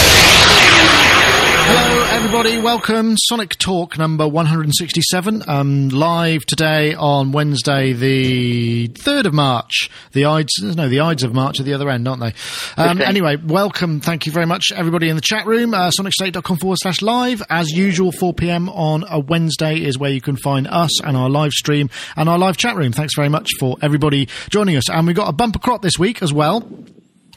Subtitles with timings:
[2.41, 2.63] Everybody.
[2.63, 3.17] Welcome.
[3.17, 5.43] Sonic Talk number 167.
[5.47, 9.91] Um, live today on Wednesday, the 3rd of March.
[10.13, 12.33] The Ides, no, the Ides of March at the other end, aren't they?
[12.81, 13.05] Um, Okay.
[13.07, 13.99] anyway, welcome.
[13.99, 15.75] Thank you very much, everybody in the chat room.
[15.75, 17.43] Uh, SonicState.com forward slash live.
[17.47, 18.69] As usual, 4 p.m.
[18.69, 22.39] on a Wednesday is where you can find us and our live stream and our
[22.39, 22.91] live chat room.
[22.91, 24.89] Thanks very much for everybody joining us.
[24.89, 26.67] And we've got a bumper crop this week as well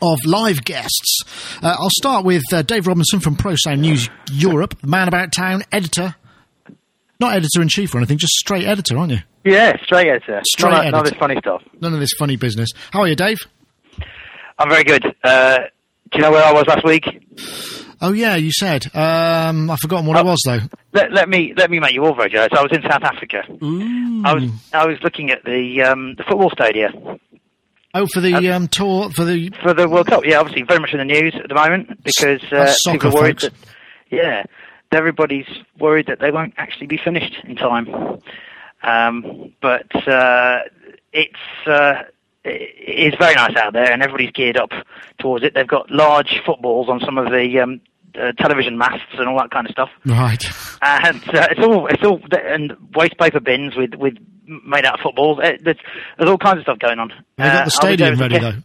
[0.03, 1.23] of live guests.
[1.63, 5.63] Uh, I'll start with uh, Dave Robinson from Pro Sound News Europe, man about town,
[5.73, 6.15] editor.
[7.21, 9.19] Not editor in chief or anything, just straight editor, aren't you?
[9.45, 10.41] Yeah, straight editor.
[10.47, 11.63] Straight none, of- none of this funny stuff.
[11.81, 12.71] None of this funny business.
[12.91, 13.39] How are you, Dave?
[14.59, 15.05] I'm very good.
[15.23, 15.59] Uh,
[16.11, 17.05] do you know where I was last week?
[18.01, 18.85] Oh yeah, you said.
[18.95, 20.31] Um, I've forgotten what it Oh.
[20.31, 20.61] was though.
[20.93, 22.51] Let, let me let me make you all very jealous.
[22.53, 23.43] I was in South Africa.
[23.49, 27.19] I was I was looking at the um, the football stadium
[27.95, 29.51] Oh, for the um, tour for the.
[29.63, 30.25] for the World Cup.
[30.25, 33.23] Yeah, obviously very much in the news at the moment because uh, soccer, people are
[33.23, 33.55] worried folks.
[33.55, 33.75] that
[34.11, 34.45] yeah,
[34.91, 35.47] everybody's
[35.79, 38.21] worried that they won't actually be finished in time.
[38.83, 40.61] Um, but uh,
[41.13, 42.03] it's uh,
[42.45, 44.71] it is very nice out there, and everybody's geared up
[45.19, 45.55] towards it.
[45.55, 47.81] They've got large footballs on some of the um,
[48.21, 49.91] uh, television masts and all that kind of stuff.
[50.07, 50.45] Right.
[50.83, 54.15] and uh, it's all it's all and waste paper bins with with
[54.47, 55.39] made out of footballs.
[55.43, 55.79] Uh, there's,
[56.19, 57.11] there's all kinds of stuff going on.
[57.39, 58.59] They got Uh, the stadium there ready though.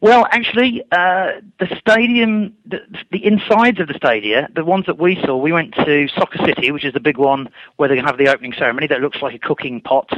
[0.00, 2.78] Well, actually, uh, the stadium, the,
[3.10, 6.70] the insides of the stadia, the ones that we saw, we went to Soccer City,
[6.70, 7.48] which is the big one
[7.78, 10.08] where they have the opening ceremony that looks like a cooking pot.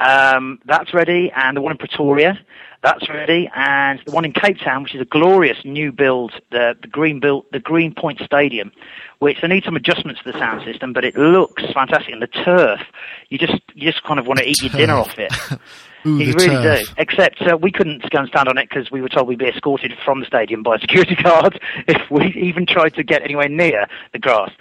[0.00, 2.38] Um, that's ready, and the one in Pretoria,
[2.82, 6.76] that's ready, and the one in Cape Town, which is a glorious new build, the,
[6.80, 8.70] the Green build, the Green Point Stadium,
[9.18, 12.28] which they need some adjustments to the sound system, but it looks fantastic, and the
[12.28, 12.80] turf,
[13.28, 15.32] you just you just kind of want to eat your dinner off it.
[16.06, 16.86] Ooh, You really turf.
[16.86, 16.92] do.
[16.96, 19.46] Except uh, we couldn't go and stand on it because we were told we'd be
[19.48, 21.56] escorted from the stadium by security guards
[21.88, 24.52] if we even tried to get anywhere near the grass.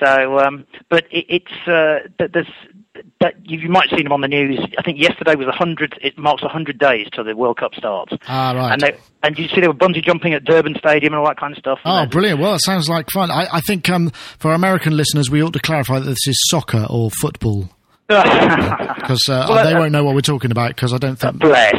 [0.00, 2.46] So, um, but it, it's uh, th- there's
[3.20, 4.60] that you, you might have seen them on the news.
[4.78, 5.98] I think yesterday was a hundred.
[6.02, 8.12] It marks a hundred days till the World Cup starts.
[8.28, 8.72] Ah, right.
[8.72, 11.38] And they, and you see they were bungee jumping at Durban Stadium and all that
[11.38, 11.78] kind of stuff.
[11.84, 12.40] Oh, brilliant!
[12.40, 13.30] Well, it sounds like fun.
[13.30, 16.86] I, I think um, for American listeners, we ought to clarify that this is soccer
[16.90, 17.70] or football
[18.08, 21.38] because uh, Well, they uh, won't know what we're talking about because I don't think
[21.38, 21.74] Bless.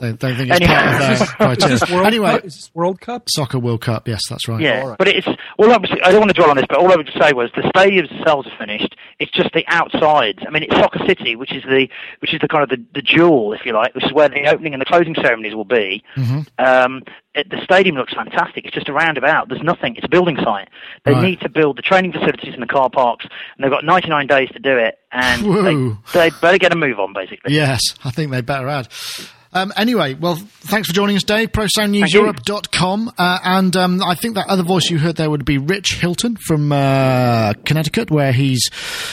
[0.00, 0.74] They, they think it's Anyway.
[0.74, 1.74] part of their criteria.
[1.74, 2.44] Is this World anyway, Cup?
[2.44, 3.22] Is this World Cup?
[3.28, 4.08] soccer World Cup.
[4.08, 4.60] Yes, that's right.
[4.60, 4.98] Yeah, All right.
[4.98, 5.26] but it's
[5.58, 5.72] well.
[5.72, 7.62] Obviously, I don't want to dwell on this, but all I would say was the
[7.62, 8.94] stadiums themselves are finished.
[9.18, 10.40] It's just the outsides.
[10.46, 11.88] I mean, it's Soccer City, which is the
[12.20, 14.46] which is the kind of the, the jewel, if you like, which is where the
[14.48, 16.02] opening and the closing ceremonies will be.
[16.58, 17.02] Um,
[17.34, 18.64] it, the stadium looks fantastic.
[18.64, 19.48] It's just a roundabout.
[19.48, 19.96] There's nothing.
[19.96, 20.68] It's a building site.
[21.04, 21.22] They Right.
[21.22, 24.48] need to build the training facilities and the car parks, and they've got 99 days
[24.50, 24.98] to do it.
[25.12, 25.96] And Whoa.
[26.14, 27.54] they, they better get a move on, basically.
[27.54, 28.88] Yes, I think they better add.
[29.52, 31.52] Um, anyway, well, thanks for joining us, Dave.
[31.52, 33.12] ProSoundNewsEurope.com.
[33.16, 36.36] Uh, and um, I think that other voice you heard there would be Rich Hilton
[36.36, 38.68] from uh, Connecticut, where he's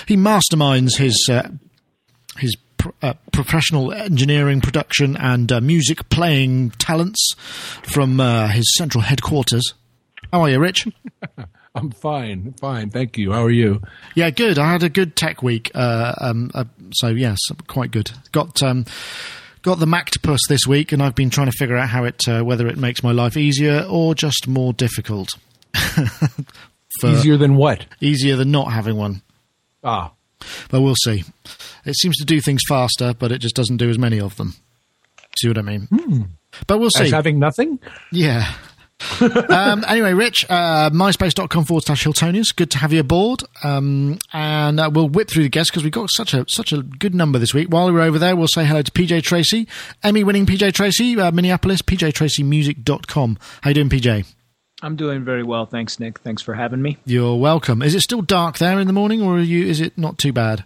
[0.07, 1.47] he masterminds his uh,
[2.37, 7.33] his pr- uh, professional engineering, production, and uh, music playing talents
[7.83, 9.73] from uh, his central headquarters.
[10.31, 10.87] How are you, Rich?
[11.75, 12.91] I'm fine, fine.
[12.91, 13.31] Thank you.
[13.31, 13.81] How are you?
[14.13, 14.59] Yeah, good.
[14.59, 15.71] I had a good tech week.
[15.73, 18.11] Uh, um, uh, so yes, quite good.
[18.31, 18.85] Got um,
[19.63, 22.43] got the Mactopus this week, and I've been trying to figure out how it uh,
[22.43, 25.29] whether it makes my life easier or just more difficult.
[27.03, 27.85] Easier than what?
[27.99, 29.23] easier than not having one.
[29.83, 30.11] Ah,
[30.69, 31.23] But we'll see.
[31.85, 34.53] It seems to do things faster, but it just doesn't do as many of them.
[35.39, 35.87] See what I mean?
[36.67, 37.05] But we'll see.
[37.05, 37.79] as having nothing.
[38.11, 38.53] Yeah.
[39.49, 42.55] um, anyway, Rich, uh, myspace.com forward slash Hiltonius.
[42.55, 43.43] Good to have you aboard.
[43.63, 46.81] Um, and uh, we'll whip through the guests because we've got such a such a
[46.81, 47.69] good number this week.
[47.69, 49.67] While we're over there, we'll say hello to PJ Tracy,
[50.03, 53.37] Emmy winning PJ Tracy, uh, Minneapolis, pjtracymusic.com.
[53.61, 54.25] How you doing, PJ?
[54.81, 56.19] I'm doing very well, thanks, Nick.
[56.19, 56.97] Thanks for having me.
[57.05, 57.81] You're welcome.
[57.81, 59.65] Is it still dark there in the morning, or are you?
[59.65, 60.65] Is it not too bad?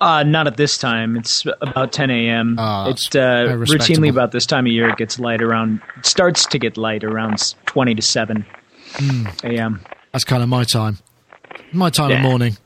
[0.00, 1.16] Uh, not at this time.
[1.16, 2.54] It's about 10 a.m.
[2.58, 4.88] Ah, that's it's uh, routinely about this time of year.
[4.88, 5.80] It gets light around.
[5.96, 8.46] It starts to get light around 20 to 7
[8.98, 9.26] Hmm.
[9.44, 9.80] a.m.
[10.12, 10.98] That's kind of my time.
[11.72, 12.22] My time of Yeah.
[12.22, 12.56] morning.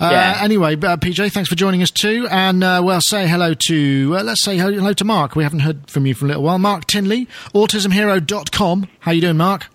[0.00, 0.38] Uh, Yeah.
[0.40, 2.26] Anyway, uh, PJ, thanks for joining us too.
[2.30, 5.36] And uh, well, say hello to, uh, let's say hello to Mark.
[5.36, 6.58] We haven't heard from you for a little while.
[6.58, 8.88] Mark Tinley, autismhero.com.
[9.00, 9.66] How you doing, Mark?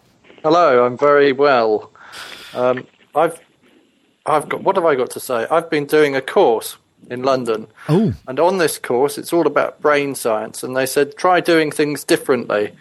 [0.44, 1.92] Hello, I'm very well.
[2.54, 2.86] Um,
[3.16, 3.40] I've,
[4.26, 4.64] I've got.
[4.64, 5.46] What have I got to say?
[5.50, 6.78] I've been doing a course
[7.10, 10.64] in London, Oh, and on this course, it's all about brain science.
[10.64, 12.74] And they said try doing things differently.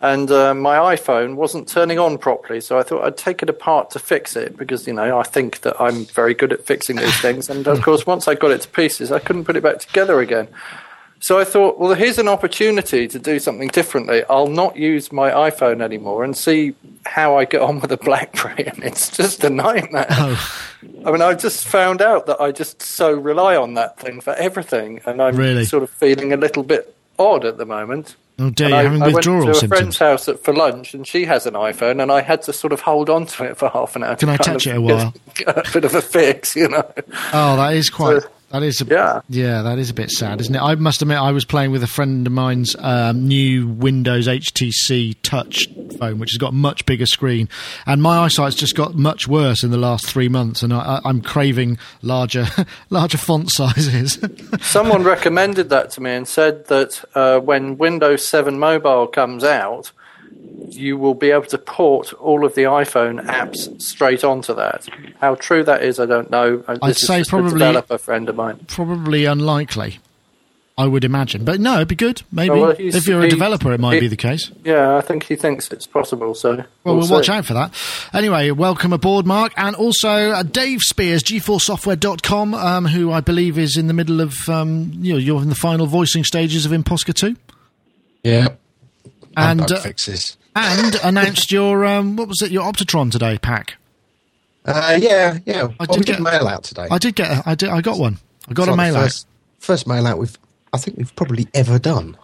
[0.00, 3.90] And uh, my iPhone wasn't turning on properly, so I thought I'd take it apart
[3.90, 7.20] to fix it because you know I think that I'm very good at fixing these
[7.20, 7.50] things.
[7.50, 10.20] And of course, once I got it to pieces, I couldn't put it back together
[10.20, 10.46] again.
[11.20, 14.22] So I thought, well, here's an opportunity to do something differently.
[14.30, 16.74] I'll not use my iPhone anymore and see
[17.06, 18.66] how I get on with a BlackBerry.
[18.72, 20.06] And it's just a nightmare.
[20.10, 20.62] Oh,
[21.04, 24.34] I mean, I just found out that I just so rely on that thing for
[24.34, 25.64] everything, and I'm Really?
[25.64, 28.14] sort of feeling a little bit odd at the moment.
[28.38, 29.78] oh dear, I, having I went withdrawal to a symptoms.
[29.80, 32.72] friend's house at, for lunch, and she has an iPhone, and I had to sort
[32.72, 34.14] of hold on to it for half an hour.
[34.14, 35.12] Can I touch it a while?
[35.34, 36.88] get a bit of a fix, you know.
[37.32, 38.22] Oh, that is quite.
[38.22, 39.20] So- that is a, Yeah.
[39.28, 40.60] yeah, that is a bit sad, isn't it?
[40.60, 45.16] I must admit, I was playing with a friend of mine's um, new Windows HTC
[45.22, 45.68] Touch
[45.98, 47.48] phone, which has got a much bigger screen,
[47.86, 51.00] and my eyesight's just got much worse in the last three months, and I, I,
[51.08, 52.46] I'm craving larger,
[52.90, 54.18] larger font sizes.
[54.60, 59.92] Someone recommended that to me and said that uh, when Windows 7 Mobile comes out,
[60.74, 64.88] you will be able to port all of the iPhone apps straight onto that.
[65.20, 66.62] How true that is, I don't know.
[66.66, 68.60] Uh, I'd say probably- a developer friend of mine.
[68.68, 69.98] Probably unlikely.
[70.76, 72.22] I would imagine, but no, it'd be good.
[72.30, 74.52] Maybe Oh, well, if you're a developer, it might he- be the case.
[74.64, 76.36] Yeah, I think he thinks it's possible.
[76.36, 77.74] So Well, we'll, we'll, watch out for that.
[78.14, 79.52] Anyway, welcome aboard, Mark.
[79.56, 84.48] And also uh, Dave Spears, gforcesoftware.com, um, who I believe is in the middle of,
[84.48, 87.34] um, you know, you're in the final voicing stages of ImpOSCar 2.
[88.22, 88.48] Yeah.
[89.36, 90.36] And, bug uh, fixes.
[90.60, 93.76] And announced your, um, what was it, your Optitron today pack.
[94.64, 95.62] Uh, yeah, yeah.
[95.78, 96.88] Well, did we get- did mail out today.
[96.90, 98.18] I did get, a, I did, I got one.
[98.48, 99.04] I got It's a mail the out.
[99.04, 99.26] first,
[99.60, 100.36] First mail out we've,
[100.72, 102.16] I think we've probably ever done.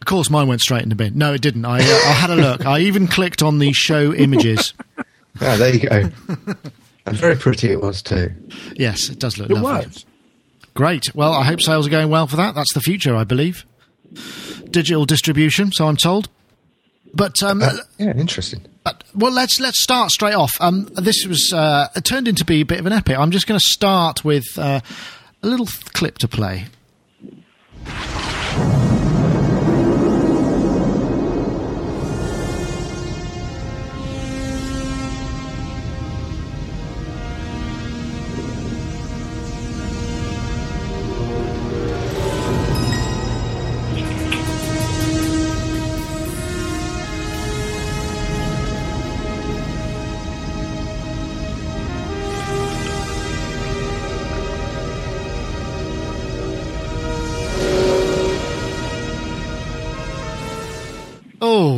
[0.00, 1.18] Of course, mine went straight in the bin.
[1.18, 1.64] No, it didn't.
[1.64, 2.64] I, uh, I had a look.
[2.64, 4.74] I even clicked on the show images.
[5.40, 6.10] Ah, there you go.
[7.06, 8.32] and very pretty it was too.
[8.74, 9.86] Yes, it does look It lovely.
[9.86, 10.04] was.
[10.74, 11.14] Great.
[11.14, 12.56] Well, I hope sales are going well for that.
[12.56, 13.64] That's the future, I believe.
[14.70, 16.28] Digital distribution, so I'm told.
[17.14, 18.66] But um, Uh, yeah, interesting.
[18.84, 20.52] But, well, let's let's start straight off.
[20.60, 23.18] Um, this was uh, it turned into be a bit of an epic.
[23.18, 24.80] I'm just going to start with uh,
[25.42, 26.66] a little th- clip to play.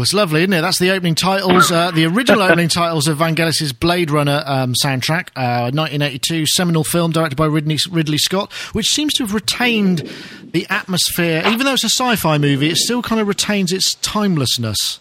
[0.00, 0.62] Oh, it's lovely, isn't it?
[0.62, 5.28] That's the opening titles, uh, the original opening titles of Vangelis's Blade Runner um, soundtrack,
[5.36, 10.10] uh, 1982 seminal film directed by Ridley, Ridley Scott, which seems to have retained
[10.52, 11.42] the atmosphere.
[11.44, 15.00] Even though it's a sci-fi movie, it still kind of retains its timelessness.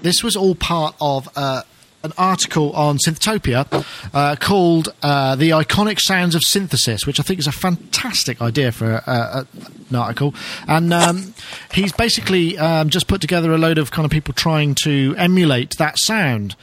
[0.00, 1.64] This was all part of uh,
[2.02, 7.40] an article on Synthtopia uh, called uh, "The Iconic Sounds of Synthesis," which I think
[7.40, 9.46] is a fantastic idea for a, a,
[9.90, 10.34] an article.
[10.66, 11.34] And um,
[11.72, 15.76] he's basically um, just put together a load of kind of people trying to emulate
[15.78, 16.56] that sound.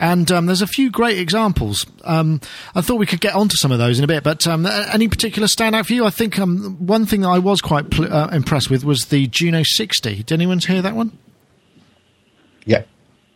[0.00, 1.84] And um, there's a few great examples.
[2.04, 2.40] Um,
[2.74, 5.08] I thought we could get onto some of those in a bit, but um, any
[5.08, 6.06] particular standout for you?
[6.06, 9.26] I think um, one thing that I was quite pl- uh, impressed with was the
[9.26, 10.22] Juno 60.
[10.22, 11.18] Did anyone hear that one?
[12.64, 12.84] Yeah.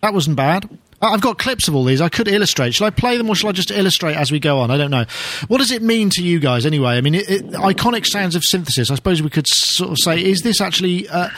[0.00, 0.68] That wasn't bad.
[1.04, 2.00] I've got clips of all these.
[2.00, 2.74] I could illustrate.
[2.74, 4.70] Shall I play them or shall I just illustrate as we go on?
[4.70, 5.04] I don't know.
[5.48, 6.96] What does it mean to you guys anyway?
[6.96, 8.90] I mean, it, it, iconic sounds of synthesis.
[8.90, 11.28] I suppose we could sort of say, is this actually uh,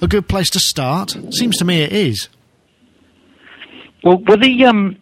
[0.00, 1.16] a good place to start?
[1.30, 2.28] Seems to me it is.
[4.04, 4.96] Well, were the um,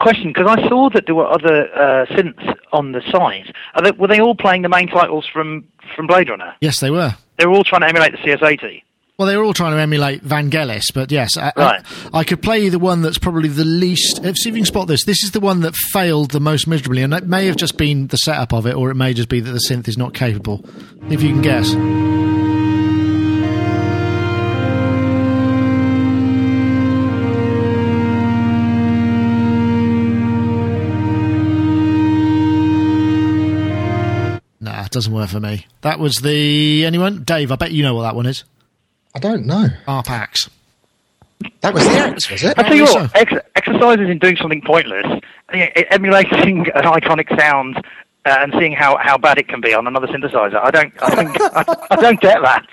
[0.00, 3.54] question because I saw that there were other uh, synths on the site.
[3.74, 6.54] Are they, were they all playing the main titles from from Blade Runner?
[6.60, 7.14] Yes, they were.
[7.38, 8.82] They were all trying to emulate the CS80.
[9.18, 11.82] Well, they were all trying to emulate Vangelis, but yes, I, Right.
[12.12, 14.24] I, I could play you the one that's probably the least.
[14.24, 16.66] If see if you can spot this, this is the one that failed the most
[16.66, 19.28] miserably, and it may have just been the setup of it, or it may just
[19.28, 20.64] be that the synth is not capable.
[21.10, 21.72] If you can guess.
[34.60, 35.66] Nah, it doesn't work for me.
[35.80, 37.24] That was the anyone?
[37.24, 38.44] Dave, I bet you know what that one is.
[39.14, 39.68] I don't know.
[39.86, 40.48] ARP Axxe.
[41.60, 42.58] That was the Axxe, was it?
[42.58, 45.06] I tell you what, ex- exercises in doing something pointless,
[45.54, 47.76] e- emulating an iconic sound
[48.24, 50.62] uh, and seeing how, how bad it can be on another synthesizer.
[50.62, 52.64] I don't, I think, I, I don't get that.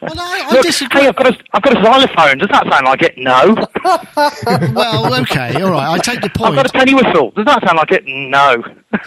[0.00, 1.02] Well, I, I Look, disagree.
[1.02, 2.38] hey, I've got a, I've got a xylophone.
[2.38, 3.14] Does that sound like it?
[3.16, 3.54] No.
[4.74, 5.88] well, okay, all right.
[5.94, 6.50] I take your point.
[6.50, 7.30] I've got a penny whistle.
[7.32, 8.04] Does that sound like it?
[8.06, 8.52] No.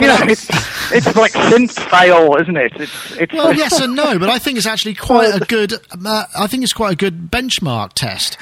[0.00, 0.48] you know, it's
[0.92, 2.72] it's like synth fail, isn't it?
[2.76, 3.32] It's it's.
[3.32, 5.72] Well, yes and no, but I think it's actually quite a good.
[5.72, 8.36] Uh, I think it's quite a good benchmark test.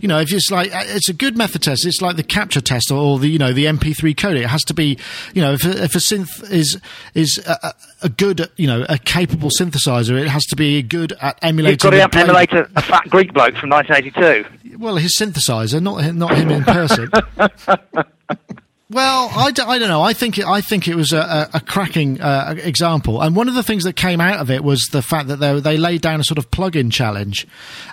[0.00, 2.60] You know, if it's like uh, it's a good method test, it's like the capture
[2.60, 4.42] test or the you know the MP3 codec.
[4.42, 4.98] It has to be,
[5.34, 6.80] you know, if a, if a synth is
[7.14, 11.38] is a, a- good, you know, a capable synthesizer, it has to be good at
[11.42, 11.72] emulating.
[11.92, 14.78] You've got to emulate a, a fat Greek bloke from 1982.
[14.78, 17.10] Well, his synthesizer, not him, not him in person.
[18.90, 20.00] Well, I, d- I don't know.
[20.00, 23.54] I think it, I think it was a, a, cracking uh, example, and one of
[23.54, 26.20] the things that came out of it was the fact that they, they laid down
[26.20, 27.46] a sort of plug-in challenge.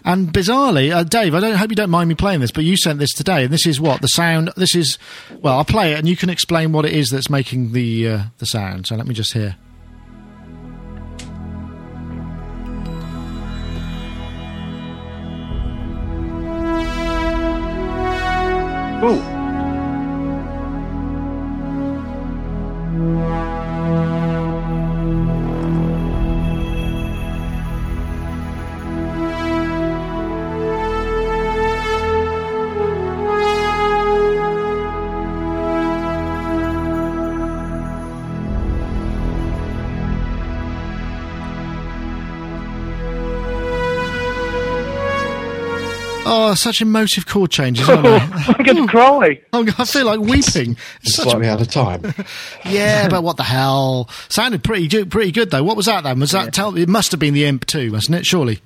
[0.05, 2.77] And bizarrely, uh, Dave, I don't hope you don't mind me playing this, but you
[2.77, 4.53] sent this today, and this is what the sound.
[4.55, 4.97] This is
[5.41, 8.23] well, I'll play it, and you can explain what it is that's making the uh,
[8.37, 8.87] the sound.
[8.87, 9.57] So let me just hear.
[19.03, 19.35] Ooh.
[23.05, 23.54] Thank you.
[46.55, 48.17] Oh, such emotive chord changes, aren't they?
[48.21, 48.88] Oh, I'm going to hmm.
[48.88, 49.41] cry.
[49.51, 50.77] Oh, I feel like weeping.
[51.01, 52.13] It's such Slightly out of time.
[52.65, 54.09] Yeah, but what the hell?
[54.29, 55.63] Sounded pretty good, pretty good though.
[55.63, 56.19] What was that then?
[56.19, 56.75] Was that tell?
[56.77, 58.25] It must have been the Imp two, wasn't it?
[58.25, 58.59] Surely.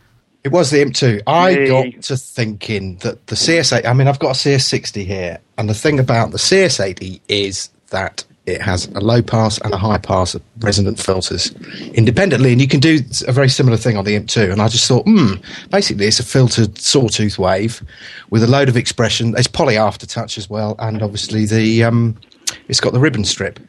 [0.44, 1.24] It was the IMP2.
[1.28, 1.68] I Yeah.
[1.68, 5.74] got to thinking that the CS8, I mean, I've got a CS60 here, and the
[5.74, 10.36] thing about the CS80 is that it has a low pass and a high pass
[10.36, 11.54] of resonant filters
[11.94, 14.52] independently, and you can do a very similar thing on the IMP2.
[14.52, 15.34] And I just thought, hmm,
[15.70, 17.82] basically, it's a filtered sawtooth wave
[18.30, 19.34] with a load of expression.
[19.38, 22.18] It's poly aftertouch as well, and obviously the um,
[22.68, 23.60] it's got the ribbon strip,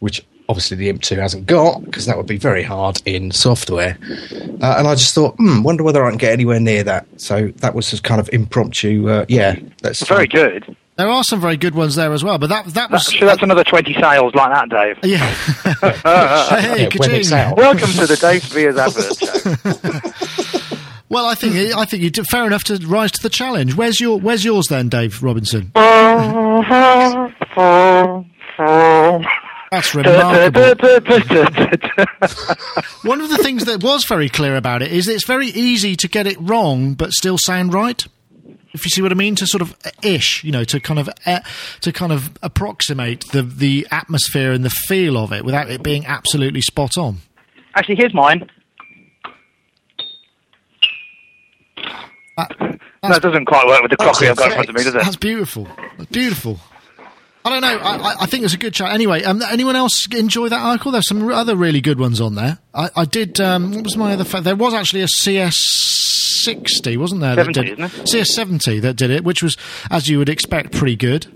[0.00, 3.96] which obviously the IMP2 hasn't got because that would be very hard in software.
[4.60, 7.06] Uh, and I just thought, hmm, wonder whether I can get anywhere near that.
[7.16, 9.08] So that was just kind of impromptu.
[9.08, 10.76] Uh, yeah, that's Very good.
[10.96, 13.42] There are some very good ones there as well, but that that was That's, that's
[13.42, 14.98] another 20 sales like that, Dave.
[15.02, 15.26] yeah.
[16.60, 17.32] hey, Yeah, when it's ka-ching.
[17.52, 17.56] out.
[17.56, 20.18] Welcome to the Dave Spears advert show.
[21.08, 23.74] Well, I think I think you did fair enough to rise to the challenge.
[23.76, 25.70] Where's your Where's yours then, Dave Robinson?
[29.70, 30.62] That's remarkable.
[33.02, 35.96] One of the things that was very clear about it is that it's very easy
[35.96, 38.06] to get it wrong but still sound right.
[38.74, 40.98] If you see what I mean, to sort of uh, ish, you know, to kind
[40.98, 41.40] of uh,
[41.82, 46.06] to kind of approximate the the atmosphere and the feel of it without it being
[46.06, 47.18] absolutely spot on.
[47.74, 48.48] Actually, here's mine.
[52.36, 52.50] That,
[53.16, 55.02] it doesn't quite work with the crockery I've got in front of me, does it?
[55.02, 55.68] That's beautiful.
[55.98, 56.58] That's beautiful.
[57.44, 57.78] I don't know.
[57.78, 58.92] I, I, think it's a good chat.
[58.92, 60.92] Anyway, um, anyone else enjoy that article?
[60.92, 62.58] There's some other really good ones on there.
[62.72, 63.40] I, I did.
[63.40, 64.22] Um, what was my other?
[64.22, 65.08] Fa- there was actually a
[66.46, 67.36] CS60, wasn't there?
[67.36, 68.26] that 70, did, isn't it?
[68.26, 69.56] CS70 that did it, which was,
[69.90, 71.26] as you would expect, pretty good.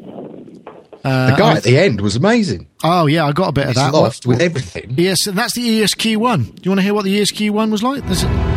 [1.05, 2.67] Uh, the guy at the end was amazing.
[2.83, 3.93] Oh yeah, I got a bit of that.
[3.93, 4.95] loft with everything.
[4.97, 6.45] Yes, and that's the ESQ one.
[6.45, 8.05] Do you want to hear what the ESQ one was like?
[8.07, 8.56] There's a-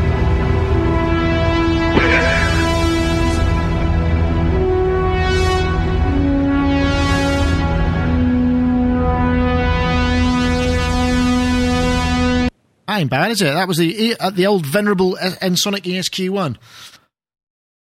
[13.00, 13.46] That ain't bad, is it?
[13.46, 16.58] That was the uh, the old venerable uh, Ensoniq ESQ one.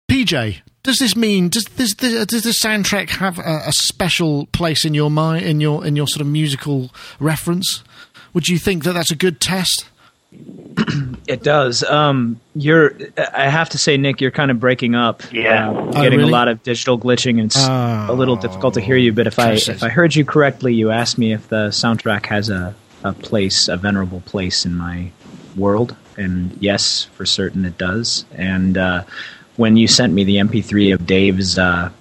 [0.09, 4.85] PJ, does this mean does this does, does this soundtrack have a, a special place
[4.85, 7.83] in your mind in your in your sort of musical reference?
[8.33, 9.89] Would you think that that's a good test?
[11.25, 11.83] It does.
[11.85, 12.95] Um, you're.
[13.33, 15.23] I have to say, Nick, you're kind of breaking up.
[15.31, 15.69] Yeah.
[15.69, 16.29] Uh, Oh, getting really?
[16.29, 18.07] a lot of digital glitching, and it's Oh.
[18.09, 19.13] a little difficult to hear you.
[19.13, 22.49] But if I if I heard you correctly, you asked me if the soundtrack has
[22.49, 25.11] a a place, a venerable place in my
[25.55, 28.25] world, and yes, for certain it does.
[28.35, 29.03] And uh,
[29.55, 31.57] when you sent me the MP3 of Dave's.
[31.57, 31.91] Uh,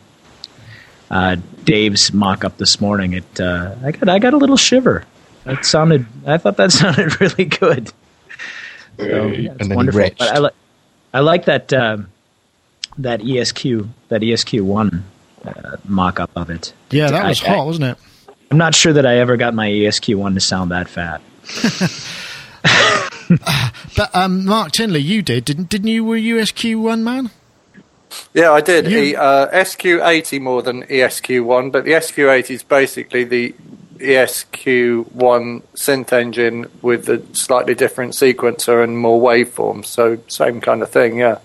[1.11, 3.13] uh, Dave's mock-up this morning.
[3.13, 5.05] It uh, I got I got a little shiver.
[5.45, 6.07] That sounded.
[6.27, 7.93] I thought that sounded really good.
[8.99, 10.11] So, yeah, it's and then he wonderful.
[10.19, 10.55] But I like
[11.15, 12.09] I like that um,
[12.99, 15.05] that ESQ that ESQ one
[15.45, 16.73] uh, mock up of it.
[16.91, 17.99] Yeah, that was I- hot, wasn't it?
[18.53, 21.23] I'm not sure that I ever got my ESQ one to sound that fat.
[23.97, 26.05] But um, Mark Tinley, you did, didn't didn't you?
[26.05, 27.31] Were you SQ one man?
[28.35, 28.91] Yeah, I did.
[28.91, 33.55] You- E- uh, SQ80 more than ESQ1, but the SQ80 is basically the
[33.97, 39.87] ESQ1 synth engine with a slightly different sequencer and more waveforms.
[39.87, 41.39] So same kind of thing, yeah.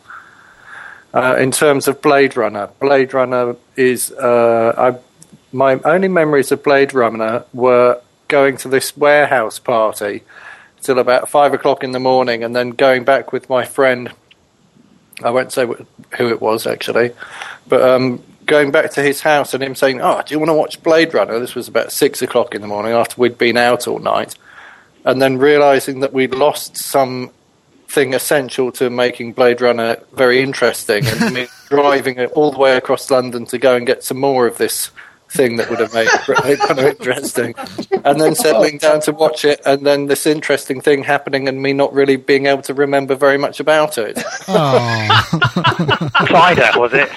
[1.13, 5.06] Uh, in terms of Blade Runner, Blade Runner is uh, I,
[5.51, 10.23] my only memories of Blade Runner were going to this warehouse party
[10.81, 14.11] till about five o'clock in the morning, and then going back with my friend
[15.23, 17.11] I won't say who it was actually,
[17.67, 20.53] but um, going back to his house and him saying, "Oh, do you want to
[20.53, 23.87] watch Blade Runner?" This was about six o'clock in the morning after we'd been out
[23.87, 24.35] all night,
[25.05, 27.31] and then realizing that we'd lost some
[27.87, 33.09] thing essential to making Blade Runner very interesting, and driving it all the way across
[33.09, 34.91] London to go and get some more of this
[35.37, 37.53] thing that would have made Blade Runner interesting,
[38.03, 41.71] and then settling down to watch it, and then this interesting thing happening, and me
[41.73, 44.21] not really being able to remember very much about it.
[44.47, 47.09] Oh, Cider, was it?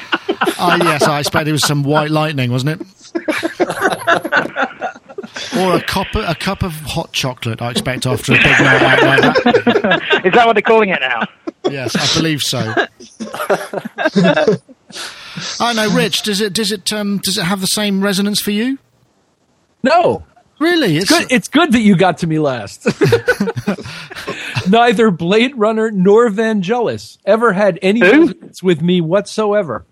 [0.58, 2.86] oh, yes, I expect it was some white lightning, wasn't it?
[5.58, 7.62] or a cup, a cup of hot chocolate.
[7.62, 10.22] I expect after a big night out like that.
[10.24, 11.26] Is that what they're calling it now?
[11.70, 12.74] Yes, I believe so.
[15.61, 16.23] I know, Rich.
[16.23, 18.78] Does it does it um, does it have the same resonance for you?
[19.82, 20.25] No,
[20.59, 21.26] Really, it's good.
[21.32, 22.87] It's good that you got to me last.
[24.68, 28.26] Neither Blade Runner nor Vangelis ever had any Who?
[28.26, 29.87] resonance with me whatsoever.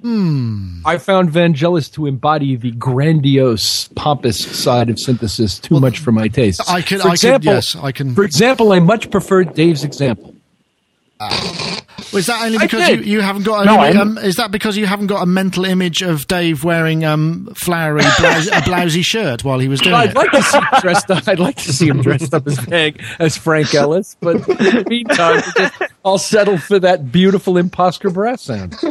[0.00, 0.80] Hmm.
[0.86, 6.28] I found Vangelis to embody the grandiose, pompous side of synthesis too much for my
[6.28, 6.62] taste.
[6.66, 9.84] I can- For I can- example, yes, I can- For example, I much preferred Dave's
[9.84, 10.34] example.
[12.12, 13.66] Was that only because you, you haven't got?
[13.66, 17.04] No, An, um, is that because you haven't got a mental image of Dave wearing
[17.04, 20.16] um, flowery blouse, a blousy shirt while he was doing I'd it?
[20.16, 21.28] like to see him dressed up.
[21.28, 24.84] I'd like to see him dressed up as Frank, as Frank Ellis, but in the
[24.88, 25.42] meantime,
[26.04, 28.76] I'll settle for that beautiful imposter brass sound.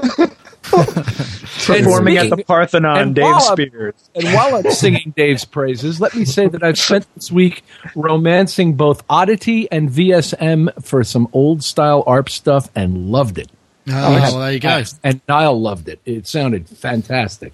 [1.65, 3.93] Performing at the Parthenon, and Dave while I'm- Spears.
[4.15, 7.63] And while I'm singing Dave's praises, let me say that I've spent this week
[7.95, 13.49] romancing both Oddity and VSM for some old style ARP stuff and loved it.
[13.91, 14.83] Oh, well, there you go.
[15.03, 15.99] And Niall loved it.
[16.05, 17.53] It sounded fantastic.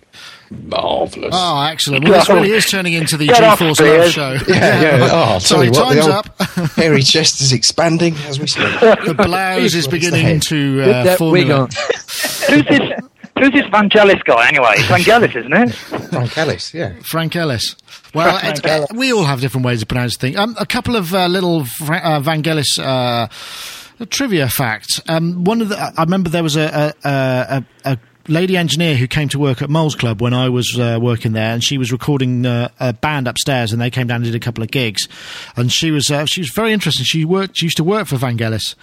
[0.50, 1.30] Marvelous.
[1.34, 2.04] Oh, excellent.
[2.04, 4.12] Well, this really is turning into the Get G-Force Love Spears.
[4.12, 4.32] show.
[4.54, 4.98] yeah, yeah.
[5.12, 6.30] Oh, I'll Sorry, what, time's up.
[6.58, 8.66] old hairy chest is expanding as we speak.
[8.82, 11.74] The blouse is What is the beginning to Get uh, that formulate.
[12.50, 13.00] Who's this?
[13.38, 14.74] Who's this Vangelis guy anyway?
[14.76, 15.70] It's Vangelis, isn't it?
[16.10, 16.94] Frank Ellis, yeah.
[17.04, 17.76] Frank Ellis.
[18.14, 18.90] Well, Frank it- Ellis.
[18.96, 20.38] we all have different ways of pronouncing things.
[20.38, 23.28] Um, a couple of uh, little Fra- uh, Vangelis uh,
[24.06, 25.02] trivia facts.
[25.10, 29.08] Um, one of the, I remember there was a, a, a, a lady engineer who
[29.08, 31.92] came to work at Moles Club when I was uh, working there, and she was
[31.92, 35.08] recording uh, a band upstairs, and they came down and did a couple of gigs,
[35.56, 37.06] and she was uh, she was very interesting.
[37.06, 38.76] She worked she used to work for Vangelis.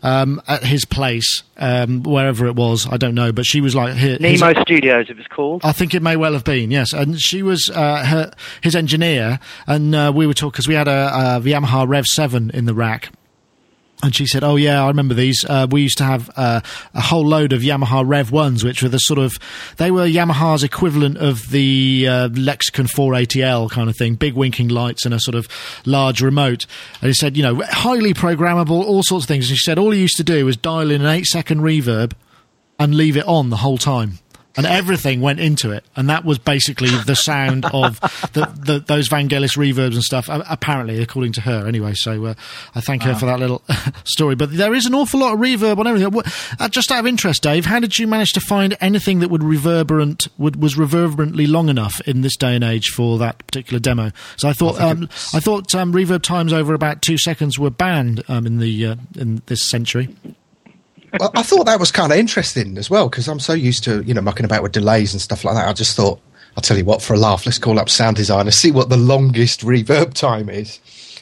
[0.00, 3.94] Um, at his place, um, wherever it was, I don't know, but she was like
[3.94, 5.62] hi- his- Nemo Studios, it was called.
[5.64, 6.92] I think it may well have been, yes.
[6.92, 10.86] And she was uh, her, his engineer, and uh, we were talking because we had
[10.86, 10.90] a,
[11.38, 13.08] a Yamaha Rev Seven in the rack.
[14.00, 15.44] And she said, "Oh yeah, I remember these.
[15.44, 16.60] Uh, we used to have uh,
[16.94, 19.38] a whole load of Yamaha Rev ones, which were the sort of
[19.76, 25.04] they were Yamaha's equivalent of the uh, Lexicon 480L kind of thing, big winking lights
[25.04, 25.48] and a sort of
[25.84, 26.64] large remote."
[27.00, 29.90] And he said, "You know, highly programmable, all sorts of things." And she said, "All
[29.90, 32.12] he used to do was dial in an eight second reverb
[32.78, 34.20] and leave it on the whole time."
[34.58, 38.00] And everything went into it, and that was basically the sound of
[38.32, 40.26] the, the, those Vangelis reverbs and stuff.
[40.28, 41.92] Apparently, according to her, anyway.
[41.94, 42.34] So uh,
[42.74, 43.62] I thank her for that little
[44.04, 44.34] story.
[44.34, 46.10] But there is an awful lot of reverb on everything.
[46.10, 46.26] What-
[46.58, 49.44] Uh, just out of interest, Dave, how did you manage to find anything that would
[49.44, 54.10] reverberant would, was reverberantly long enough in this day and age for that particular demo?
[54.36, 58.24] So I thought um, I thought um, reverb times over about two seconds were banned
[58.26, 60.08] um, in the uh, in this century.
[61.18, 64.02] Well, I thought that was kind of interesting as well because I'm so used to
[64.02, 65.68] you know mucking about with delays and stuff like that.
[65.68, 66.20] I just thought
[66.56, 68.96] I'll tell you what for a laugh, let's call up sound designer, see what the
[68.96, 70.80] longest reverb time is,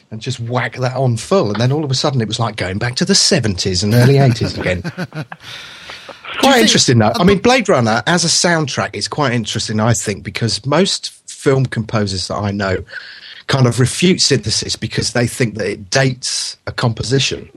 [0.09, 1.51] and just whack that on full.
[1.51, 3.93] And then all of a sudden, it was like going back to the 70s and
[3.93, 4.81] early 80s again.
[6.39, 7.13] Quite interesting, though.
[7.15, 11.65] I mean, Blade Runner as a soundtrack is quite interesting, I think, because most film
[11.65, 12.83] composers that I know
[13.47, 17.49] kind of refute synthesis because they think that it dates a composition.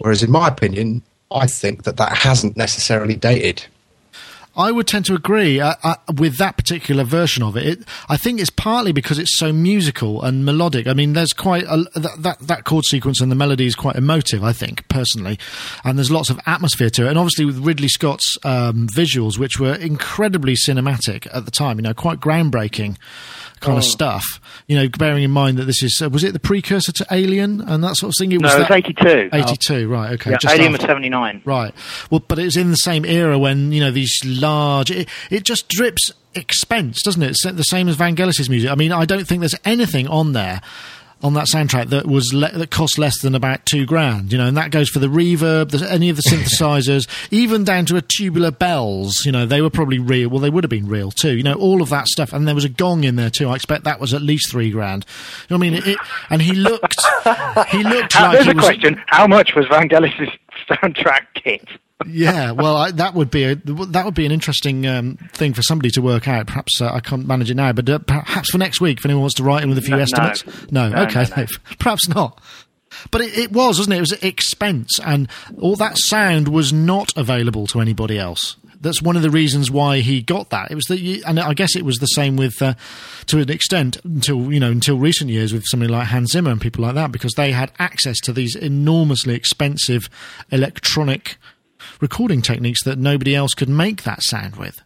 [0.00, 3.66] Whereas, in my opinion, I think that that hasn't necessarily dated.
[4.56, 7.66] I would tend to agree uh, uh, with that particular version of it.
[7.66, 7.88] it.
[8.08, 10.88] I think it's partly because it's so musical and melodic.
[10.88, 13.94] I mean, there's quite a, that, that that chord sequence and the melody is quite
[13.94, 14.42] emotive.
[14.42, 15.38] I think personally,
[15.84, 17.10] and there's lots of atmosphere to it.
[17.10, 21.82] And obviously with Ridley Scott's um, visuals, which were incredibly cinematic at the time, you
[21.82, 22.96] know, quite groundbreaking
[23.60, 24.40] kind of stuff.
[24.66, 27.60] You know, bearing in mind that this is uh, was it the precursor to Alien
[27.60, 28.32] and that sort of thing.
[28.32, 29.28] It No, was it was 82.
[29.32, 30.12] 82, right?
[30.14, 31.42] Okay, Yeah, just Alien was 79.
[31.44, 31.74] Right.
[32.10, 34.90] Well, but it was in the same era when you know these large.
[34.90, 37.30] It, it just drips expense, doesn't it?
[37.30, 38.70] It's the same as Vangelis's music.
[38.70, 40.60] I mean, I don't think there's anything on there
[41.22, 44.32] on that soundtrack that was le- that cost less than about two grand.
[44.32, 47.86] You know, and that goes for the reverb, the, any of the synthesizers, even down
[47.86, 49.24] to a tubular bells.
[49.24, 50.28] You know, they were probably real.
[50.30, 51.36] Well, they would have been real too.
[51.36, 53.48] You know, all of that stuff, and there was a gong in there too.
[53.48, 55.04] I expect that was at least three grand.
[55.48, 55.82] You know what I mean?
[55.86, 55.98] It,
[56.30, 56.96] and he looked,
[57.70, 58.64] he looked like there's he a was.
[58.64, 59.02] question.
[59.06, 60.30] How much was Vangelis'
[60.74, 61.26] soundtrack
[62.06, 65.62] yeah, well, I, that would be a, that would be an interesting um, thing for
[65.62, 66.46] somebody to work out.
[66.46, 69.22] Perhaps uh, I can't manage it now, but uh, perhaps for next week, if anyone
[69.22, 70.44] wants to write in with a few No, estimates.
[70.70, 71.46] No, No, okay, no, no.
[71.78, 72.40] perhaps not.
[73.10, 73.98] But it, it was, wasn't it?
[73.98, 75.28] It was expense, and
[75.60, 78.56] all that sound was not available to anybody else.
[78.80, 80.70] That's one of the reasons why he got that.
[80.70, 82.74] It was that, you, and I guess it was the same with, uh,
[83.26, 86.60] to an extent, until you know, until recent years with somebody like Hans Zimmer and
[86.60, 90.08] people like that, because they had access to these enormously expensive
[90.50, 91.36] electronic
[92.00, 94.82] recording techniques that nobody else could make that sound with.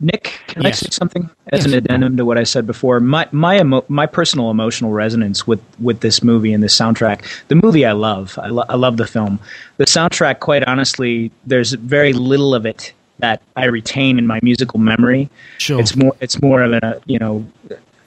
[0.00, 0.82] Nick, can Yes.
[0.82, 1.66] I say something as Yes.
[1.66, 3.00] an addendum to what I said before?
[3.00, 7.22] My my emo- my personal emotional resonance with with this movie and this soundtrack.
[7.48, 8.38] The movie I love.
[8.42, 9.38] I, lo- I love the film.
[9.78, 14.78] The soundtrack, quite honestly, there's very little of it that I retain in my musical
[14.78, 15.30] memory.
[15.56, 15.80] Sure.
[15.80, 17.46] It's more it's more of a you know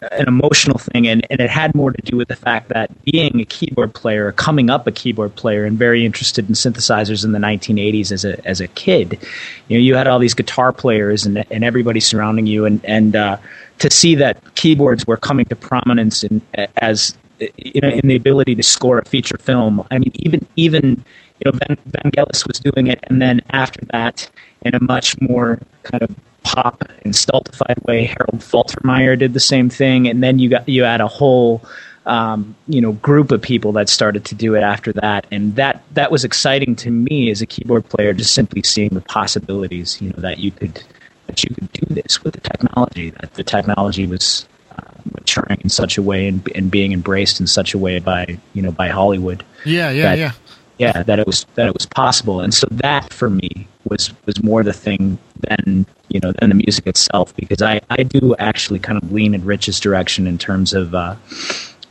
[0.01, 3.39] an emotional thing, and, and it had more to do with the fact that being
[3.39, 7.39] a keyboard player, coming up a keyboard player, and very interested in synthesizers in the
[7.39, 9.19] 1980s as a as a kid,
[9.67, 13.15] you know, you had all these guitar players and and everybody surrounding you, and and
[13.15, 13.37] uh,
[13.79, 16.41] to see that keyboards were coming to prominence in
[16.77, 17.17] as
[17.57, 19.85] you know in the ability to score a feature film.
[19.91, 21.03] I mean, even even
[21.39, 24.29] you know Van, Vangelis was doing it, and then after that,
[24.61, 28.05] in a much more kind of pop and stultified way.
[28.05, 31.61] Harold Faltermeyer did the same thing, and then you got you had a whole
[32.05, 35.83] um, you know group of people that started to do it after that, and that
[35.93, 40.01] that was exciting to me as a keyboard player, just simply seeing the possibilities.
[40.01, 40.83] You know that you could
[41.27, 43.11] that you could do this with the technology.
[43.11, 44.47] That the technology was
[44.77, 44.81] uh,
[45.13, 48.61] maturing in such a way and, and being embraced in such a way by you
[48.61, 50.31] know by Hollywood Yeah, yeah, yeah.
[50.79, 54.41] Yeah that it was that it was possible and so that for me was was
[54.43, 58.79] more the thing than you know than the music itself because i i do actually
[58.79, 61.15] kind of lean in rich's direction in terms of uh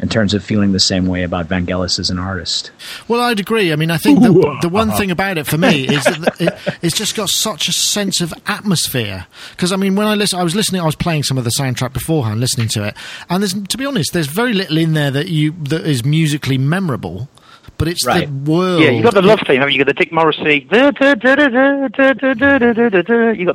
[0.00, 2.70] in terms of feeling the same way about Vangelis as an artist.
[3.08, 3.72] Well, I'd agree.
[3.72, 6.76] I mean, I think the, the one thing about it for me is that it,
[6.82, 9.26] it's just got such a sense of atmosphere.
[9.50, 11.52] Because I mean, when I listen, I was listening, I was playing some of the
[11.58, 12.94] soundtrack beforehand, listening to it,
[13.28, 16.58] and there's, to be honest, there's very little in there that you that is musically
[16.58, 17.28] memorable
[17.78, 18.26] but it's right.
[18.26, 18.82] the world.
[18.82, 19.78] Yeah, you've got the love theme, haven't you?
[19.78, 20.60] you got the Dick Morrissey.
[20.60, 21.22] You got that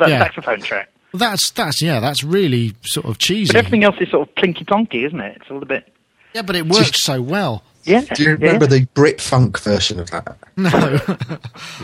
[0.10, 0.20] yeah.
[0.20, 0.90] saxophone track.
[1.12, 3.54] Well, that's, that's, yeah, that's really sort of cheesy.
[3.54, 5.38] But everything else is sort of plinky tonky, isn't it?
[5.40, 5.94] It's a little bit.
[6.34, 7.64] Yeah, but it works so well.
[7.84, 8.02] Yeah.
[8.02, 8.80] Do you remember yeah.
[8.80, 10.38] the Brit funk version of that?
[10.56, 10.70] No.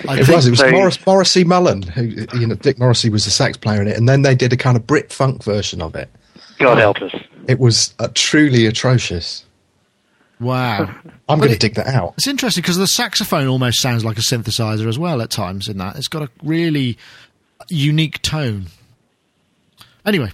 [0.05, 0.47] it was.
[0.47, 0.71] It was so.
[0.71, 1.83] Morris, Morrissey Mullen.
[1.83, 2.03] Who,
[2.37, 4.57] you know, Dick Morrissey was the sax player in it, and then they did a
[4.57, 6.09] kind of Brit funk version of it.
[6.57, 7.13] God help us.
[7.47, 9.45] It was uh, truly atrocious
[10.39, 10.95] wow.
[11.27, 12.13] I'm going to dig that out.
[12.17, 15.67] It's interesting because the saxophone almost sounds like a synthesizer as well at times.
[15.67, 16.97] In that, it's got a really
[17.69, 18.67] unique tone.
[20.05, 20.31] Anyway,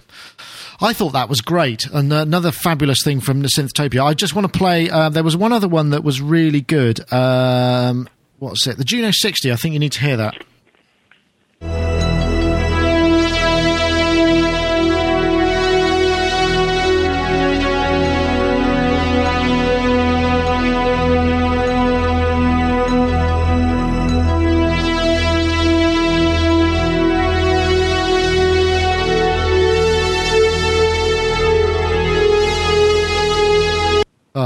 [0.80, 4.04] I thought that was great, and another fabulous thing from the Synthtopia.
[4.04, 4.88] I just want to play.
[4.88, 7.00] Uh, there was one other one that was really good.
[7.12, 8.78] Um, what's it?
[8.78, 9.52] The Juno 60.
[9.52, 10.42] I think you need to hear that.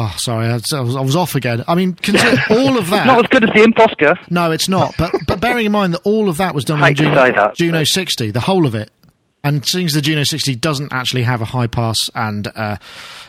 [0.03, 1.63] Oh, sorry, I was, I was, off again.
[1.69, 3.07] I mean, consider all of that.
[3.07, 4.31] Not as good as the ImpOSCar.
[4.31, 4.95] No, it's not.
[4.97, 7.33] But but bearing in mind that all of that was done on hate to Juno,
[7.33, 8.91] that, Juno but- 60, the whole of it.
[9.45, 12.77] And since the Juno 60 doesn't actually have a high pass and uh,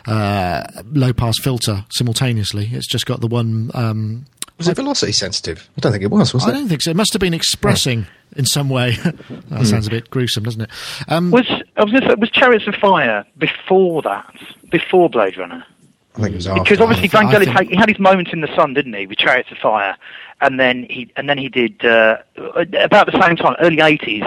[0.06, 3.72] uh, low pass filter simultaneously, it's just got the one.
[3.74, 4.26] Um,
[4.58, 5.70] Was it velocity sensitive?
[5.78, 6.48] I don't think it was, was it?
[6.48, 6.54] I it?
[6.54, 6.92] don't think so.
[6.92, 8.92] It must have been expressing in some way.
[9.50, 10.70] that sounds a bit gruesome, doesn't it?
[11.08, 14.36] Um, Was I was going to say was Chariots of Fire before that?
[14.70, 15.66] Before Blade Runner?
[16.16, 16.64] I think it was after.
[16.64, 19.06] Because obviously I Vangelis think- had, he had his moments in the sun, didn't he,
[19.08, 19.96] with Chariots of Fire,
[20.42, 24.24] and then he and then he did uh, about the same time, early eighties,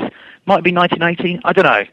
[0.46, 1.84] might be nineteen eighty, I don't know,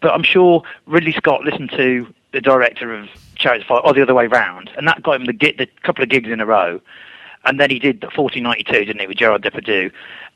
[0.00, 4.02] but I'm sure Ridley Scott listened to the director of Chariots of Fire, or the
[4.02, 6.46] other way round, and that got him the, gi- the couple of gigs in a
[6.46, 6.80] row,
[7.44, 9.90] and then he did fourteen ninety two, didn't he, with Gerard Depardieu,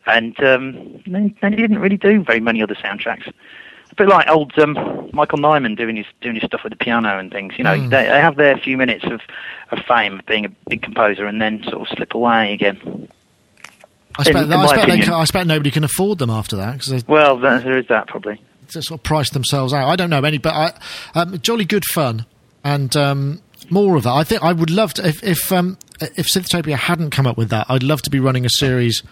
[0.06, 3.32] and um, then, then he didn't really do very many other soundtracks.
[3.98, 4.74] A bit like old um,
[5.14, 7.54] Michael Nyman doing his doing his stuff with the piano and things.
[7.56, 7.88] You know, Hmm.
[7.88, 9.20] they, they have their few minutes of,
[9.70, 13.08] of fame of being a big composer and then sort of slip away again.
[14.18, 15.12] I expect, I, expect they.
[15.12, 18.40] I expect nobody can afford them after that because they Well, there is that probably.
[18.68, 19.88] just sort of price themselves out.
[19.88, 20.72] I don't know any, but I,
[21.14, 22.24] um, jolly good fun
[22.64, 24.12] and um, more of that.
[24.12, 27.48] I think I would love to if if um, if Synthtopia hadn't come up with
[27.50, 27.66] that.
[27.70, 29.02] I'd love to be running a series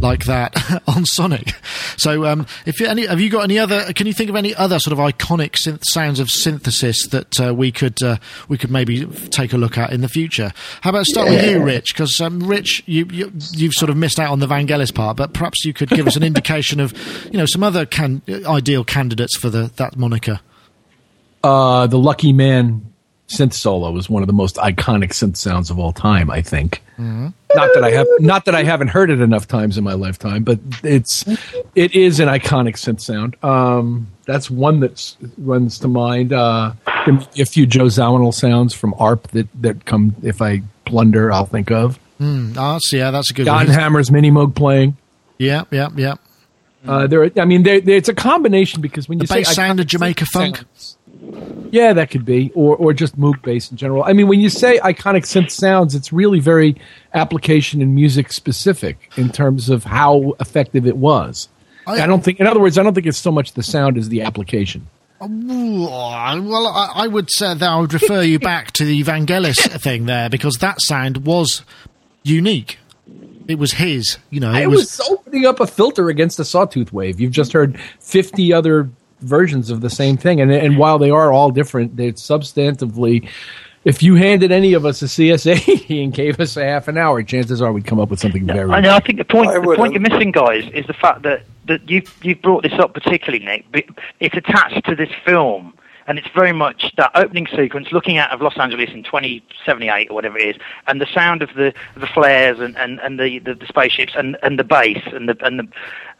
[0.00, 1.52] like that on Sonic.
[1.96, 3.92] So, um, if you, any, have you got any other?
[3.92, 7.54] Can you think of any other sort of iconic synth sounds of synthesis that uh,
[7.54, 8.16] we could uh,
[8.48, 10.52] we could maybe take a look at in the future?
[10.80, 11.94] How about start with you, Rich?
[11.94, 15.32] Because um, Rich, you, you you've sort of missed out on the Vangelis part, but
[15.32, 16.92] perhaps you could give us an indication of
[17.26, 20.40] you know some other can, ideal candidates for the that moniker.
[21.42, 22.91] Uh, the Lucky Man
[23.28, 26.30] synth solo is one of the most iconic synth sounds of all time.
[26.30, 26.82] I think.
[26.98, 27.34] Not
[27.74, 30.60] that I have, not that I haven't heard it enough times in my lifetime, but
[30.84, 31.24] it's,
[31.74, 33.36] it is an iconic synth sound.
[33.44, 36.32] Um, that's one that runs to mind.
[36.32, 36.72] Uh,
[37.04, 40.62] there may be a few Joe Zawinul sounds from ARP that that come if I
[40.84, 41.98] blunder, I'll think of.
[42.20, 43.74] Mm, oh, that's, yeah, that's a good Don one.
[43.74, 44.96] Hammer's Mini Moog playing.
[45.38, 46.14] Yeah, yeah, yeah.
[46.86, 49.80] Uh, there, I mean, there, there- it's a combination because when The you say sound
[49.80, 50.56] of Jamaica funk.
[50.58, 50.96] sounds-
[51.70, 54.02] yeah, that could be, or or just Moog bass in general.
[54.04, 56.76] I mean, when you say iconic synth sounds, it's really very
[57.14, 61.48] application and music specific in terms of how effective it was.
[61.86, 63.98] I- I, don't think, in other words, I don't think it's so much the sound
[63.98, 64.88] as the application.
[65.20, 69.80] Uh, well, I, I would say that I would refer you back to the Vangelis
[69.80, 71.62] thing there because that sound was
[72.24, 72.78] unique.
[73.48, 74.52] It was his, you know.
[74.52, 77.20] It, It was opening up a filter against a sawtooth wave.
[77.20, 78.88] You've just heard fifty other
[79.22, 83.28] versions of the same thing, and and while they are all different, they're substantively.
[83.84, 87.20] If you handed any of us a CS80 and gave us a half an hour,
[87.24, 88.70] chances are we'd come up with something very.
[88.70, 88.94] I know.
[88.94, 91.88] I think the point I the point you're missing, guys, is the fact that that
[91.90, 93.64] you you've brought this up particularly, Nick.
[93.72, 93.84] but
[94.20, 95.74] It's attached to this film,
[96.06, 100.14] and it's very much that opening sequence, looking out of Los Angeles in 2078 or
[100.14, 103.54] whatever it is, and the sound of the the flares and, and, and the, the,
[103.54, 105.68] the spaceships and, and the bass and the and the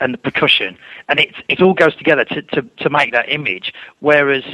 [0.00, 0.76] and the percussion,
[1.08, 3.72] and it it all goes together to, to, to make that image.
[4.00, 4.44] Whereas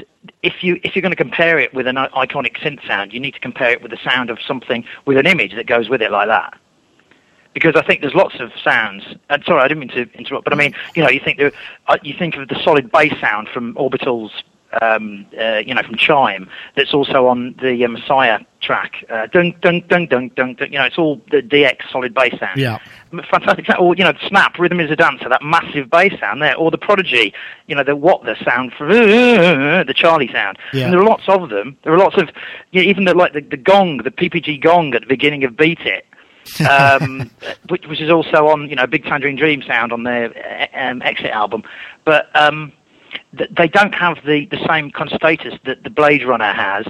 [0.43, 3.35] if you if you're going to compare it with an iconic synth sound, you need
[3.35, 6.11] to compare it with the sound of something with an image that goes with it
[6.11, 6.59] like that
[7.55, 9.03] because I think there's lots of sounds.
[9.31, 11.53] And sorry, I didn't mean to interrupt, but I mean, you know, you think there,
[11.89, 14.45] uh, you think of the solid bass sound from Orbital's,
[14.81, 16.49] um, uh, you know, from Chime.
[16.77, 19.05] That's also on the uh, Messiah track.
[19.09, 22.39] Uh, dun, dun, dun, dun, dun, dun, You know, it's all the DX solid bass
[22.39, 22.59] sound.
[22.59, 22.79] Yeah.
[23.31, 23.67] Fantastic.
[23.79, 26.57] Or, you know, Snap, Rhythm is a Dancer, that massive bass sound there.
[26.57, 27.33] Or the Prodigy,
[27.67, 30.59] you know, the what the sound for the Charlie sound.
[30.73, 30.85] Yeah.
[30.85, 31.77] And there are lots of them.
[31.85, 32.29] There are lots of,
[32.73, 35.57] you know, even the, like the, the gong, the PPG gong at the beginning of
[35.57, 36.05] Beat It
[36.69, 37.31] um,
[37.69, 41.03] which, which is also on you know Big Tangerine Dream sound on their uh, um,
[41.03, 41.63] Exit album,
[42.05, 42.73] but um,
[43.33, 46.87] they don't have the, the same kind of status that the Blade Runner has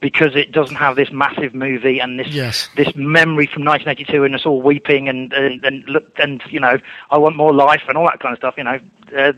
[0.00, 2.68] because it doesn't have this massive movie and this Yes.
[2.76, 6.78] this memory from 1982 and us all weeping and and and, look, and you know
[7.10, 8.54] I want more life and all that kind of stuff.
[8.58, 8.80] You know,
[9.16, 9.32] uh,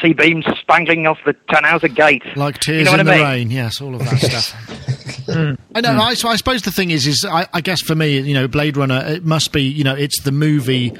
[0.00, 3.24] C-beams spangling off the Tannhauser Gate, like tears You know in the I mean?
[3.26, 3.50] rain.
[3.50, 5.28] Yes, all of that stuff.
[5.74, 5.98] I know.
[6.00, 8.46] I, so I suppose the thing is, is I, I guess for me, you know,
[8.48, 10.92] Blade Runner, it must be, you know, it's the movie.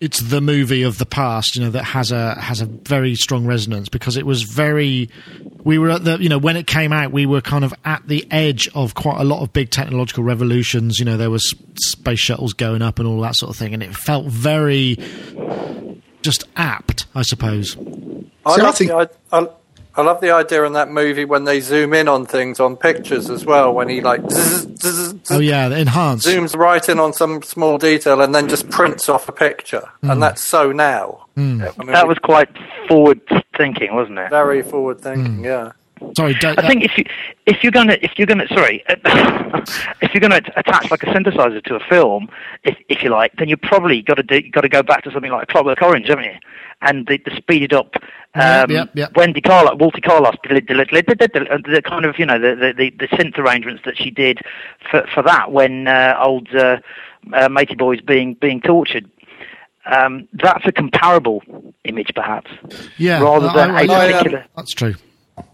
[0.00, 3.46] It's the movie of the past, you know, that has a has a very strong
[3.46, 5.10] resonance because it was very.
[5.64, 8.06] We were at the, you know, when it came out, we were kind of at
[8.06, 10.98] the edge of quite a lot of big technological revolutions.
[11.00, 13.82] You know, there was space shuttles going up and all that sort of thing, and
[13.82, 14.96] it felt very
[16.22, 17.76] just apt, I suppose.
[18.46, 19.48] I See, I think- the, I, I,
[19.98, 23.28] I love the idea in that movie when they zoom in on things on pictures
[23.28, 23.74] as well.
[23.74, 26.24] When he like zzz, zzz, zzz, Oh yeah, the enhanced.
[26.24, 30.12] zooms right in on some small detail and then just prints off a picture, and
[30.12, 30.20] hmm.
[30.20, 31.26] that's so now.
[31.34, 31.62] Hmm.
[31.62, 32.48] I mean, that was quite
[32.86, 33.20] forward
[33.56, 34.30] thinking, wasn't it?
[34.30, 35.38] very forward thinking.
[35.38, 35.44] Hmm.
[35.44, 35.72] Yeah.
[36.16, 37.04] Sorry, Da- I think if you
[37.46, 41.74] if you're gonna if you're gonna sorry if you're gonna attach like a synthesizer to
[41.74, 42.28] a film,
[42.62, 45.10] if if you like, then you probably got to do got to go back to
[45.10, 46.36] something like Clockwork Orange, haven't you?
[46.80, 47.96] And the, the speeded up
[48.36, 49.16] Yep, um, yep, yep.
[49.16, 53.96] Wendy Carlos, Walter Carlos, the kind of you know the the, the synth arrangements that
[53.96, 54.40] she did
[54.90, 56.76] for for that when uh, old uh,
[57.32, 59.10] uh, Matey Boy's being being tortured.
[59.86, 61.42] Um, that's a comparable
[61.84, 62.50] image, perhaps,
[62.98, 64.44] yeah, rather than I- I- a I, um, particular.
[64.54, 64.94] that's true.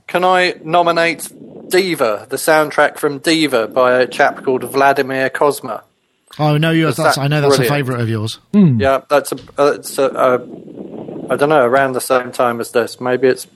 [0.09, 1.31] Can I nominate
[1.69, 5.83] Diva, the soundtrack from Diva by a chap called Vladimir Cosma?
[6.39, 6.99] Oh no, yours.
[6.99, 8.41] Is That's, that I know that's a favourite of yours.
[8.53, 10.39] Yeah, that's a, uh, it's a, uh,
[11.31, 13.01] I don't know, around the same time as this.
[13.01, 13.47] Maybe it's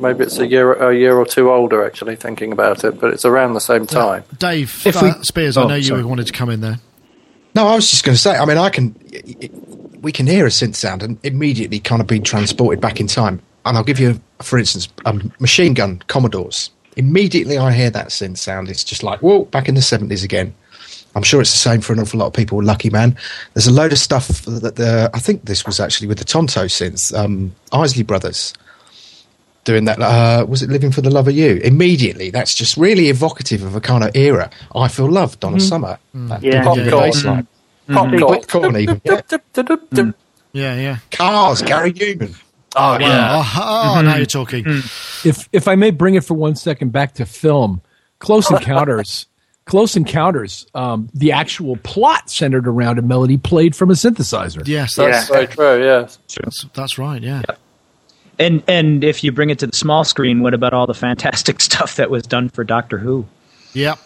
[0.00, 1.84] maybe it's a year a year or two older.
[1.84, 4.24] Actually, thinking about it, but it's around the same time.
[4.38, 6.04] Dave If uh, we- Spears, I Oh, know you sorry.
[6.04, 6.78] wanted to come in there.
[7.54, 8.36] No, I was just going to say.
[8.36, 8.94] I mean, I can.
[10.00, 13.40] We can hear a synth sound and immediately kind of be transported back in time.
[13.64, 16.70] And I'll give you, for instance, um, machine gun Commodores.
[16.96, 18.68] Immediately, I hear that synth sound.
[18.68, 20.54] It's just like, whoa, back in the seventies again.
[21.14, 22.62] I'm sure it's the same for an awful lot of people.
[22.62, 23.16] Lucky man.
[23.54, 25.04] There's a load of stuff that the.
[25.04, 28.54] Uh, I think this was actually with the Tonto synths, um, Isley Brothers.
[29.64, 31.56] Doing that, uh, was it "Living for the Love of You"?
[31.56, 34.50] Immediately, that's just really evocative of a kind of era.
[34.74, 35.62] I feel loved, Donna mm.
[35.62, 35.98] Summer.
[36.14, 36.42] That mm.
[36.42, 36.64] Yeah.
[36.64, 36.84] pop mm.
[36.84, 37.30] Yeah, bass yeah.
[37.30, 37.46] line.
[37.88, 38.20] Popcorn.
[38.20, 39.00] Popcorn even.
[39.04, 39.20] Yeah.
[40.52, 40.96] Yeah, yeah.
[41.10, 42.34] Cars, Gary Numan.
[42.76, 43.42] Oh, yeah.
[43.42, 44.64] Oh, oh, now you're talking.
[45.24, 47.82] if if I may bring it for one second back to film,
[48.18, 49.26] Close Encounters.
[49.68, 54.66] Close Encounters, um, the actual plot centered around a melody played from a synthesizer.
[54.66, 56.18] Yes, That's that's, so true, yes.
[56.42, 57.42] that's, that's right, yeah.
[58.38, 61.60] And and if you bring it to the small screen, what about all the fantastic
[61.68, 63.26] stuff that was done for Doctor Who?
[63.74, 63.98] Yep.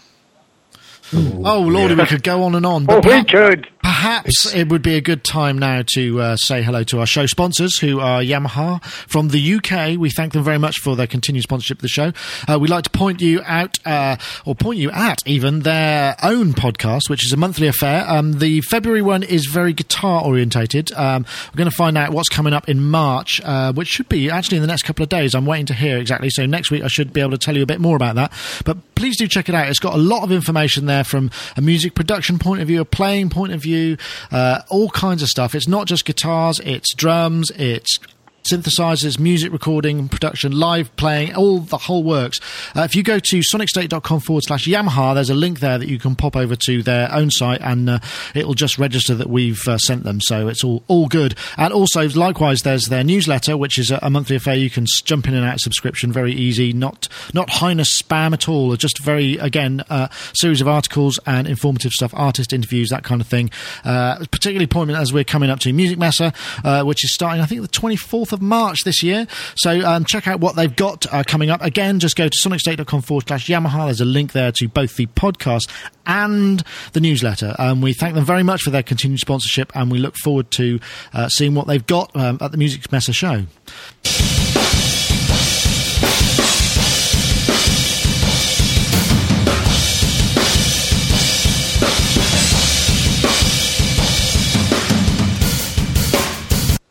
[1.15, 2.85] Oh, Lordy, we could go on and on.
[2.89, 3.69] Oh, But we could.
[4.03, 7.25] Perhaps it would be a good time now to uh, say hello to our show
[7.25, 9.97] sponsors, who are Yamaha from the UK.
[9.97, 12.13] We thank them very much for their continued sponsorship of the show.
[12.49, 16.53] Uh, we'd like to point you out, uh, or point you at even, their own
[16.53, 18.05] podcast, which is a monthly affair.
[18.09, 20.91] Um, the February one is very guitar orientated.
[20.95, 24.29] Um, we're going to find out what's coming up in March, uh, which should be
[24.29, 25.33] actually in the next couple of days.
[25.33, 26.29] I'm waiting to hear exactly.
[26.29, 28.33] So next week I should be able to tell you a bit more about that.
[28.65, 29.69] But please do check it out.
[29.69, 32.85] It's got a lot of information there from a music production point of view, a
[32.85, 33.92] playing point of view,
[34.31, 35.55] Uh, all kinds of stuff.
[35.55, 37.99] It's not just guitars, it's drums, it's
[38.45, 42.41] synthesizers, music recording, production, live playing, all the whole works.
[42.77, 45.99] Uh, if you go to sonicstate.com forward slash Yamaha, there's a link there that you
[45.99, 47.99] can pop over to their own site and uh,
[48.35, 50.21] it'll just register that we've uh, sent them.
[50.21, 51.35] So it's all, all good.
[51.57, 54.55] And also, likewise, there's their newsletter, which is a, a monthly affair.
[54.55, 58.75] You can jump in and out subscription very easy, not, not highness spam at all.
[58.77, 63.27] Just very, again, uh, series of articles and informative stuff, artist interviews, that kind of
[63.27, 63.51] thing.
[63.85, 67.63] Uh, particularly poignant as we're coming up to Musikmesse, uh, which is starting, I think,
[67.63, 69.27] the 24th of March this year.
[69.57, 71.63] So um, check out what they've got uh, coming up.
[71.63, 73.87] Again, just go to sonicstate.com forward slash Yamaha.
[73.87, 75.71] There's a link there to both the podcast
[76.07, 77.55] and the newsletter.
[77.59, 80.81] Um, we thank them very much for their continued sponsorship and we look forward to
[81.13, 84.62] uh, seeing what they've got um, at the Musikmesse show.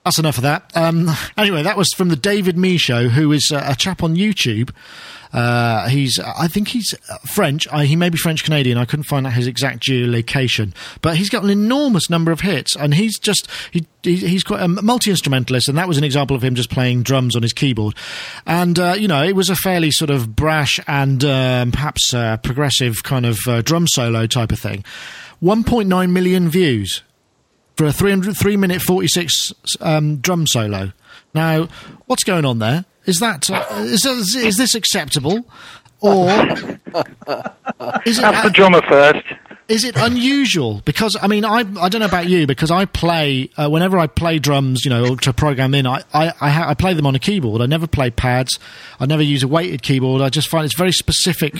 [0.03, 0.71] That's enough of that.
[0.75, 4.15] Um, anyway, that was from the David Me Show, who is uh, a chap on
[4.15, 4.71] YouTube.
[5.31, 7.67] Uh, he's, I think he's uh, French.
[7.71, 8.79] Uh, he may be French Canadian.
[8.79, 12.75] I couldn't find out his exact geolocation, but he's got an enormous number of hits,
[12.75, 16.35] and he's just he, he he's quite a multi instrumentalist, and that was an example
[16.35, 17.95] of him just playing drums on his keyboard.
[18.47, 22.37] And uh, you know, it was a fairly sort of brash and um, perhaps uh,
[22.37, 24.83] progressive kind of uh, drum solo type of thing.
[25.41, 27.01] 1.9 million views
[27.81, 30.91] for a 300, 3 minute 46 um, drum solo.
[31.33, 31.67] Now,
[32.05, 32.85] what's going on there?
[33.07, 35.47] Is that uh, is, is, is this acceptable,
[35.99, 39.25] or is it That's the drummer first.
[39.71, 40.81] Is it unusual?
[40.83, 44.07] Because I mean, I I don't know about you, because I play uh, whenever I
[44.07, 47.15] play drums, you know, to program in, I I I, ha- I play them on
[47.15, 47.61] a keyboard.
[47.61, 48.59] I never play pads.
[48.99, 50.21] I never use a weighted keyboard.
[50.21, 51.55] I just find it's very specific,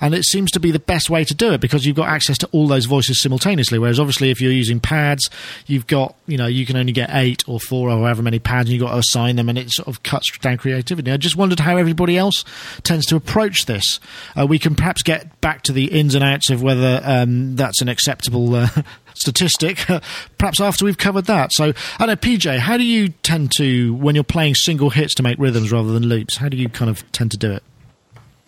[0.00, 2.38] and it seems to be the best way to do it because you've got access
[2.38, 3.78] to all those voices simultaneously.
[3.78, 5.28] Whereas obviously, if you're using pads,
[5.66, 8.68] you've got you know you can only get eight or four or however many pads,
[8.68, 11.10] and you've got to assign them, and it sort of cuts down creativity.
[11.10, 12.44] I just wondered how everybody else
[12.82, 13.98] tends to approach this.
[14.38, 17.80] Uh, we can perhaps get back to the ins and outs of whether um, that's
[17.82, 18.68] an acceptable uh,
[19.14, 19.78] statistic,
[20.38, 21.52] perhaps after we've covered that.
[21.52, 25.22] So, I know, PJ, how do you tend to, when you're playing single hits to
[25.22, 27.62] make rhythms rather than loops, how do you kind of tend to do it?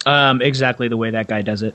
[0.04, 1.74] Um, exactly the way that guy does it.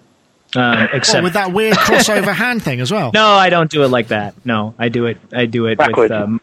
[0.55, 3.11] Um, except Oh, with that weird crossover hand thing as well.
[3.13, 4.33] no, I don't do it like that.
[4.45, 5.17] No, I do it.
[5.33, 6.11] I do it Backwards.
[6.11, 6.41] with um,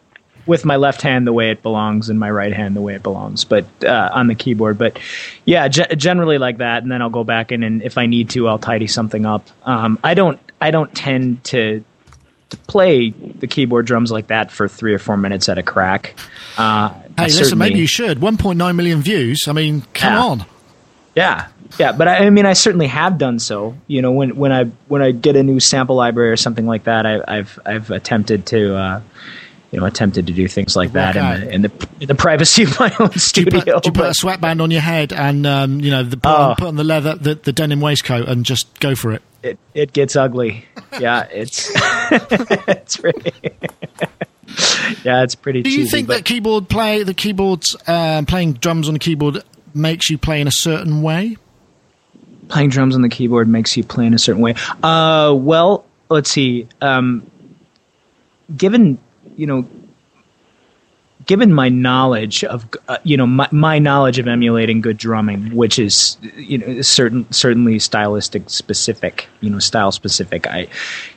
[0.49, 3.03] with my left hand the way it belongs and my right hand the way it
[3.03, 4.77] belongs, but uh, on the keyboard.
[4.77, 4.99] But
[5.45, 8.31] yeah, ge- generally like that, and then I'll go back in and if I need
[8.31, 9.47] to, I'll tidy something up.
[9.63, 10.39] Um, I don't.
[10.59, 11.83] I don't tend to
[12.49, 16.15] to play the keyboard drums like that for three or four minutes at a crack.
[16.57, 18.19] Uh, Hey, listen, maybe you should.
[18.19, 19.45] 1.9 million views.
[19.47, 20.23] I mean, come Yeah.
[20.23, 20.45] on.
[21.15, 23.75] Yeah, yeah, but I, I mean, I certainly have done so.
[23.87, 26.85] You know, when when I when I get a new sample library or something like
[26.85, 28.75] that, I, I've I've attempted to.
[28.75, 29.01] Uh,
[29.71, 32.63] you know, attempted to do things like that in the, in the in the privacy
[32.63, 33.59] of my own Do you studio.
[33.61, 36.29] put, do you put a sweatband on your head and, um, you know, the, put,
[36.29, 36.55] on, Oh.
[36.57, 39.21] put on the leather, the, the denim waistcoat and just go for it?
[39.43, 40.65] it it gets ugly.
[40.99, 41.71] Yeah, it's
[42.11, 43.31] it's pretty.
[45.03, 45.61] yeah, it's pretty.
[45.61, 49.43] Do you cheesy, think that keyboard play, the keyboards, um, playing drums on the keyboard
[49.73, 51.37] makes you play in a certain way?
[52.49, 54.55] playing drums on the keyboard makes you play in a certain way?
[54.81, 56.67] Uh, well, let's see.
[56.81, 57.29] Um,
[58.57, 58.97] given
[59.39, 59.65] you know,
[61.25, 65.77] given my knowledge of uh, you know my, my knowledge of emulating good drumming, which
[65.79, 70.47] is you know certain certainly stylistic specific, you know, style specific.
[70.47, 70.67] I,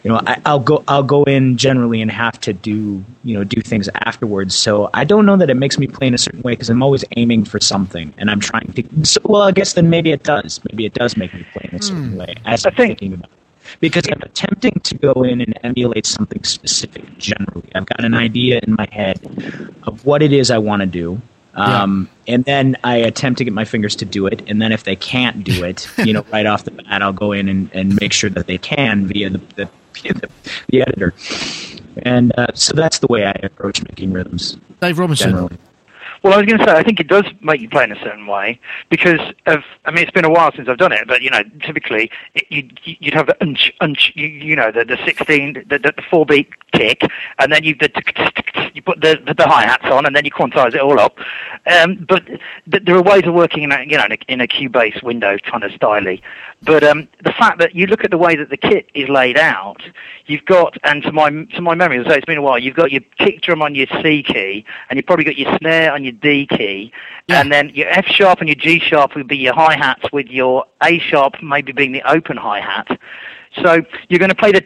[0.03, 3.45] you know, I, I'll go I'll go in generally and have to do you know
[3.45, 4.55] do things afterwards.
[4.55, 6.83] So I don't know that it makes me play in a certain way because I'm
[6.83, 9.05] always aiming for something and I'm trying to.
[9.05, 10.61] So, well, I guess then maybe it does.
[10.71, 12.35] Maybe it does make me play in a certain way.
[12.45, 13.31] As I I'm think- thinking about.
[13.31, 13.42] it.
[13.81, 17.69] Because I'm attempting to go in and emulate something specific generally.
[17.75, 19.21] I've got an idea in my head
[19.85, 21.21] of what it is I want to do.
[21.55, 24.43] Um, And then I attempt to get my fingers to do it.
[24.49, 27.33] And then if they can't do it, you know, right off the bat, I'll go
[27.33, 29.69] in and, and make sure that they can via the, the,
[30.03, 30.29] the,
[30.69, 31.13] the editor.
[32.05, 35.31] And uh, so that's the way I approach making rhythms Dave Robinson.
[35.31, 35.59] generally.
[36.23, 38.01] Well, I was going to say, I think it does make you play in a
[38.01, 38.61] certain way
[38.91, 39.65] because of.
[39.85, 42.47] I mean, it's been a while since I've done it, but you know, typically it,
[42.49, 46.25] you'd, you'd have the unch, unch, you, you know, the the sixteen, the, the, four
[46.25, 47.03] beat kick,
[47.41, 47.91] and then you the,
[48.73, 51.19] you put the the, the hi hats on, and then you quantize it all up.
[51.67, 54.41] Um, but th- there are ways of working in a you know in a, in
[54.41, 56.23] a Cubase window kind of styly.
[56.65, 59.37] But um, the fact that you look at the way that the kit is laid
[59.37, 59.83] out,
[60.27, 62.59] you've got, and to my to my memory, as I say it's been a while,
[62.59, 65.93] you've got your kick drum on your C key, and you've probably got your snare
[65.93, 66.93] on your D key,
[67.29, 70.29] and then your F sharp and your G sharp would be your hi hats, with
[70.29, 73.01] your A sharp maybe being the open hi hat.
[73.61, 74.63] So you're going to play the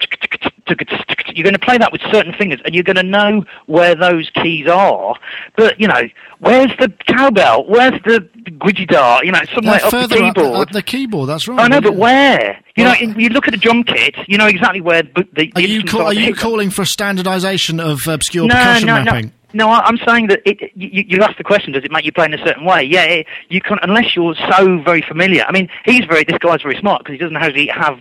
[0.68, 4.30] you're going to play that with certain fingers, and you're going to know where those
[4.30, 5.14] keys are.
[5.56, 6.02] But you know,
[6.38, 7.66] where's the cowbell?
[7.66, 8.28] Where's the
[8.72, 9.24] guitar?
[9.24, 10.68] You know, somewhere up the further up, keyboard.
[10.68, 11.28] up the keyboard.
[11.28, 11.60] That's right.
[11.60, 12.60] I know, but where?
[12.76, 15.52] You Well- know, you look at a drum kit, you know exactly where the, the
[15.54, 19.26] Are you are you calling for standardisation of obscure no, percussion no, mapping?
[19.26, 19.30] No.
[19.54, 22.26] No, I'm saying that it, you, you asked the question, does it make you play
[22.26, 22.82] in a certain way?
[22.82, 25.44] Yeah, it, you can, unless you're so very familiar.
[25.44, 27.98] I mean, he's very, this guy's very smart because he doesn't actually have,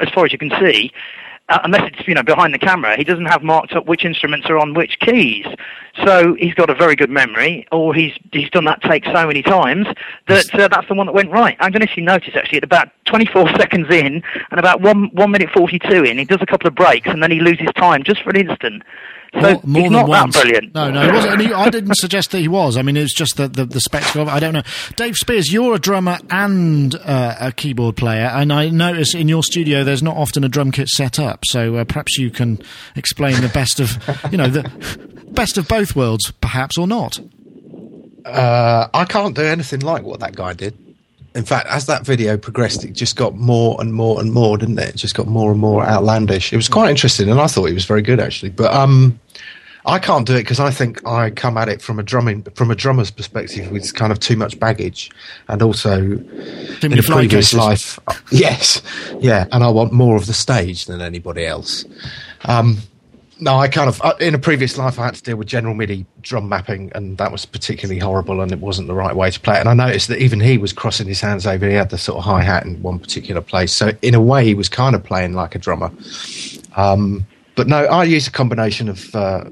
[0.00, 0.92] as far as you can see,
[1.50, 4.48] uh, unless it's, you know, behind the camera, he doesn't have marked up which instruments
[4.48, 5.46] are on which keys.
[6.04, 9.42] So he's got a very good memory, or he's, he's done that take so many
[9.42, 9.86] times
[10.28, 11.56] that uh, that's the one that went right.
[11.58, 15.10] I don't know if you noticed actually, at about 24 seconds in and about 1,
[15.12, 18.04] 1 minute 42 in, he does a couple of breaks and then he loses time
[18.04, 18.82] just for an instant.
[19.32, 20.34] So more, more he's than not once.
[20.34, 20.74] that brilliant.
[20.74, 21.40] No, no, it wasn't.
[21.40, 22.76] He, I didn't suggest that he was.
[22.76, 24.32] I mean, it was just the, the, the spectacle of it.
[24.32, 24.62] I don't know.
[24.96, 29.42] Dave Spiers, you're a drummer and uh, a keyboard player, and I notice in your
[29.44, 31.44] studio there's not often a drum kit set up.
[31.46, 32.60] So uh, perhaps you can
[32.96, 33.98] explain the best of,
[34.32, 34.68] you know, the
[35.30, 37.20] best of both worlds, perhaps or not.
[38.24, 40.89] Uh, I can't do anything like what that guy did.
[41.34, 44.78] In fact, as that video progressed, it just got more and more and more, didn't
[44.78, 44.88] it?
[44.90, 46.52] It just got more and more outlandish.
[46.52, 48.50] It was quite interesting, and I thought it was very good actually.
[48.50, 49.20] But um,
[49.86, 52.70] I can't do it because I think I come at it from a drumming from
[52.70, 55.10] a drummer's perspective with kind of too much baggage,
[55.48, 57.54] and also in a previous cases.
[57.54, 57.98] life,
[58.32, 58.82] yes,
[59.20, 61.84] yeah, and I want more of the stage than anybody else.
[62.44, 62.78] Um,
[63.40, 65.74] no, I kind of uh, in a previous life I had to deal with general
[65.74, 69.40] MIDI drum mapping, and that was particularly horrible, and it wasn't the right way to
[69.40, 69.60] play it.
[69.60, 71.68] And I noticed that even he was crossing his hands over.
[71.68, 74.44] He had the sort of hi hat in one particular place, so in a way
[74.44, 75.90] he was kind of playing like a drummer.
[76.76, 77.26] Um,
[77.56, 79.44] but no, I use a combination of uh,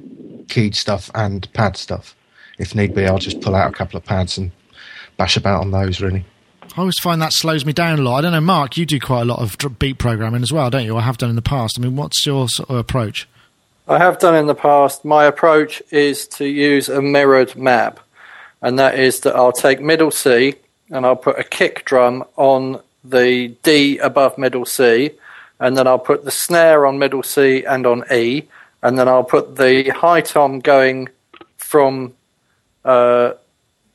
[0.49, 2.14] keyed stuff and pad stuff.
[2.59, 4.51] If need be, I'll just pull out a couple of pads and
[5.16, 6.01] bash about on those.
[6.01, 6.24] Really.
[6.76, 8.18] I always find that slows me down a lot.
[8.18, 10.84] I don't know, Mark, you do quite a lot of beat programming as well, don't
[10.84, 10.97] you?
[10.97, 11.78] I have done in the past.
[11.78, 13.28] I mean, what's your sort of approach?
[13.91, 15.03] I have done in the past.
[15.03, 18.01] My approach is to use a mirrored map,
[18.61, 20.57] and that is that I'll take middle C
[20.91, 25.12] and I'll put a kick drum on the D above middle C,
[25.59, 28.43] and then I'll put the snare on middle C and on E,
[28.82, 31.09] and then I'll put the high tom going
[31.57, 32.12] from
[32.84, 33.32] uh,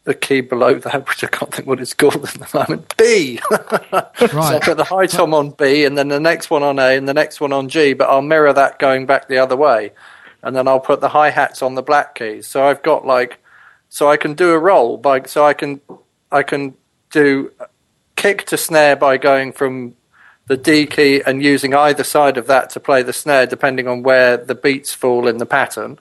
[0.06, 2.94] the key below that, which I can't think what it's called at the moment.
[2.98, 3.40] B.
[4.30, 6.98] So I'll put the high tom on B, and then the next one on A,
[6.98, 7.94] and the next one on G.
[7.94, 9.92] But I'll mirror that going back the other way,
[10.42, 12.48] and then I'll put the hi hats on the black keys.
[12.48, 13.40] So I've got like,
[13.90, 15.82] so I can do a roll by, so I can,
[16.32, 16.76] I can
[17.12, 17.52] do
[18.16, 19.96] kick to snare by going from
[20.48, 24.04] the D key and using either side of that to play the snare, depending on
[24.04, 26.00] where the beats fall in the pattern.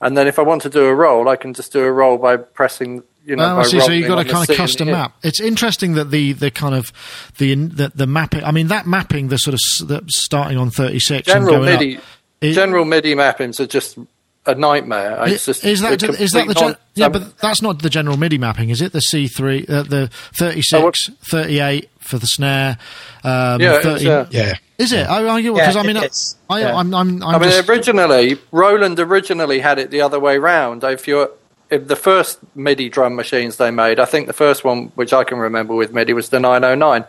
[0.00, 2.18] And then if I want to do a roll, I can just do a roll
[2.18, 3.78] by pressing, you know, Oh, I see.
[3.80, 5.14] So you've got a kind of custom the map.
[5.22, 6.92] It's interesting that the, the kind of
[7.36, 8.42] the, the the mapping.
[8.42, 11.78] I mean, that mapping, the sort of the starting on thirty six and general going
[11.78, 12.02] MIDI, up.
[12.40, 13.98] It- general MIDI mappings are just
[14.46, 15.26] a nightmare.
[15.26, 17.06] Is, It's just is that a is that the complete gen- non- yeah?
[17.06, 18.92] um, But that's not the general MIDI mapping, is it?
[18.92, 20.08] The C three, uh, the
[20.38, 22.78] 36, Oh, 38 for the snare.
[23.24, 24.54] Um, Yeah, 30 uh, Yeah.
[24.78, 25.06] is it?
[25.06, 26.74] I Yeah, because I mean, I, it's- I, yeah.
[26.76, 30.82] I'm I'm I'm I mean, just, originally Roland originally had it the other way round.
[30.82, 31.37] If you're if
[31.70, 35.38] the first MIDI drum machines they made, I think the first one which I can
[35.38, 37.04] remember with MIDI was the 909,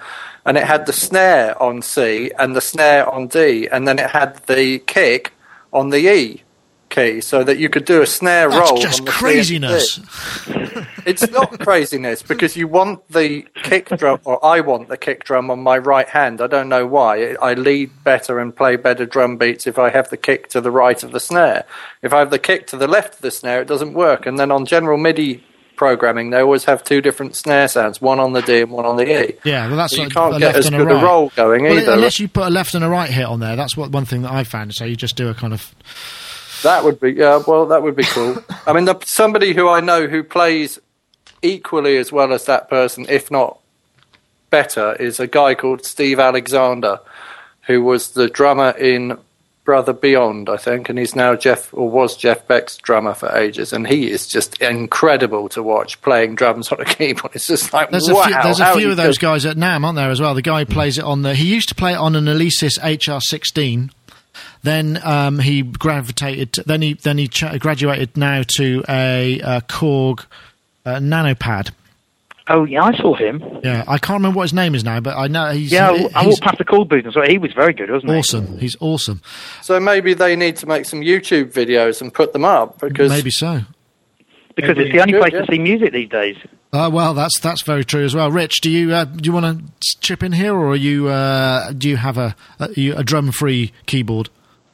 [0.45, 4.09] and it had the snare on C and the snare on D, and then it
[4.09, 5.33] had the kick
[5.71, 6.43] on the E
[6.89, 8.79] key, so that you could do a snare that's roll.
[8.81, 9.17] just on the C
[9.55, 9.67] and D.
[9.67, 9.99] craziness.
[11.05, 15.49] It's not craziness because you want the kick drum, or I want the kick drum
[15.49, 16.39] on my right hand.
[16.41, 17.35] I don't know why.
[17.41, 20.69] I lead better and play better drum beats if I have the kick to the
[20.69, 21.63] right of the snare.
[22.03, 24.25] If I have the kick to the left of the snare, it doesn't work.
[24.27, 25.43] And then on general MIDI
[25.75, 28.97] programming, they always have two different snare sounds, one on the D and one on
[28.97, 29.35] the E.
[29.45, 31.01] Yeah, well, that's So you can't get as good right.
[31.01, 31.93] a roll going Well, either.
[31.93, 34.21] unless you put a left and a right hit on there, that's what one thing
[34.23, 34.73] that I found.
[34.75, 35.73] So you just do a kind of
[36.63, 37.41] That would be yeah.
[37.45, 38.43] Well, that would be cool.
[38.67, 40.79] I mean, the, somebody who I know who plays
[41.41, 43.59] equally as well as that person, if not
[44.49, 46.99] better, is a guy called Steve Alexander,
[47.61, 49.17] who was the drummer in
[49.69, 53.71] Brother Beyond, I think, and he's now Jeff or was Jeff Beck's drummer for ages,
[53.71, 57.35] and he is just incredible to watch playing drums on a keyboard.
[57.35, 58.21] It's just like There's wow.
[58.21, 60.33] a few, there's a few of those does- guys at NAMM, aren't there, as well?
[60.33, 61.35] The guy who plays it on the.
[61.35, 63.91] He used to play it on an Alesis HR16.
[64.63, 66.53] Then um, he gravitated.
[66.65, 70.25] Then he then he ch- graduated now to a, uh Korg
[70.85, 71.71] uh, Nanopad.
[72.51, 73.43] Oh yeah, I saw him.
[73.63, 76.09] Yeah, I can't remember what his name is now, but I know he's Yeah, I,
[76.15, 78.17] I walked past the Korg booth and saw he was very good, wasn't he?
[78.17, 78.57] awesome.
[78.57, 79.21] He's awesome.
[79.61, 83.29] So maybe they need to make some YouTube videos and put them up because Maybe
[83.29, 83.61] so.
[84.61, 85.41] Because it's the only place yeah.
[85.41, 86.37] to see music these days.
[86.71, 88.29] Uh, well, that's that's very true as well.
[88.29, 89.45] Rich, do you uh, do you want
[89.79, 93.31] to chip in here, or are you uh, do you have a a, a drum
[93.31, 94.29] free keyboard?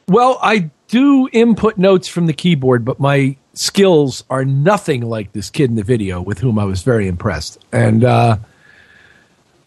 [0.08, 5.50] Well, I do input notes from the keyboard, but my skills are nothing like this
[5.50, 7.58] kid in the video with whom I was very impressed.
[7.72, 8.36] And uh,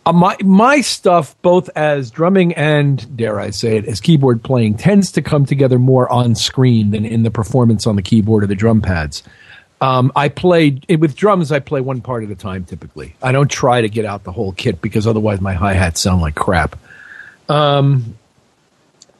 [0.06, 4.76] uh, my my stuff, both as drumming and dare I say it, as keyboard playing,
[4.76, 8.48] tends to come together more on screen than in the performance on the keyboard or
[8.48, 9.24] the drum pads.
[9.82, 11.52] Um, I play with drums.
[11.52, 12.66] I play one part at a time.
[12.66, 16.02] Typically, I don't try to get out the whole kit because otherwise my hi hats
[16.02, 16.78] sound like crap.
[17.48, 18.16] Um,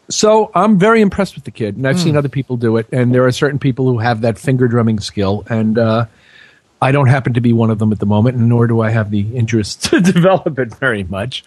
[0.10, 2.88] So I'm very impressed with the kid, and I've seen other people do it.
[2.92, 6.06] And there are certain people who have that finger drumming skill, and uh,
[6.82, 8.90] I don't happen to be one of them at the moment, and nor do I
[8.90, 11.44] have the interest to develop it very much.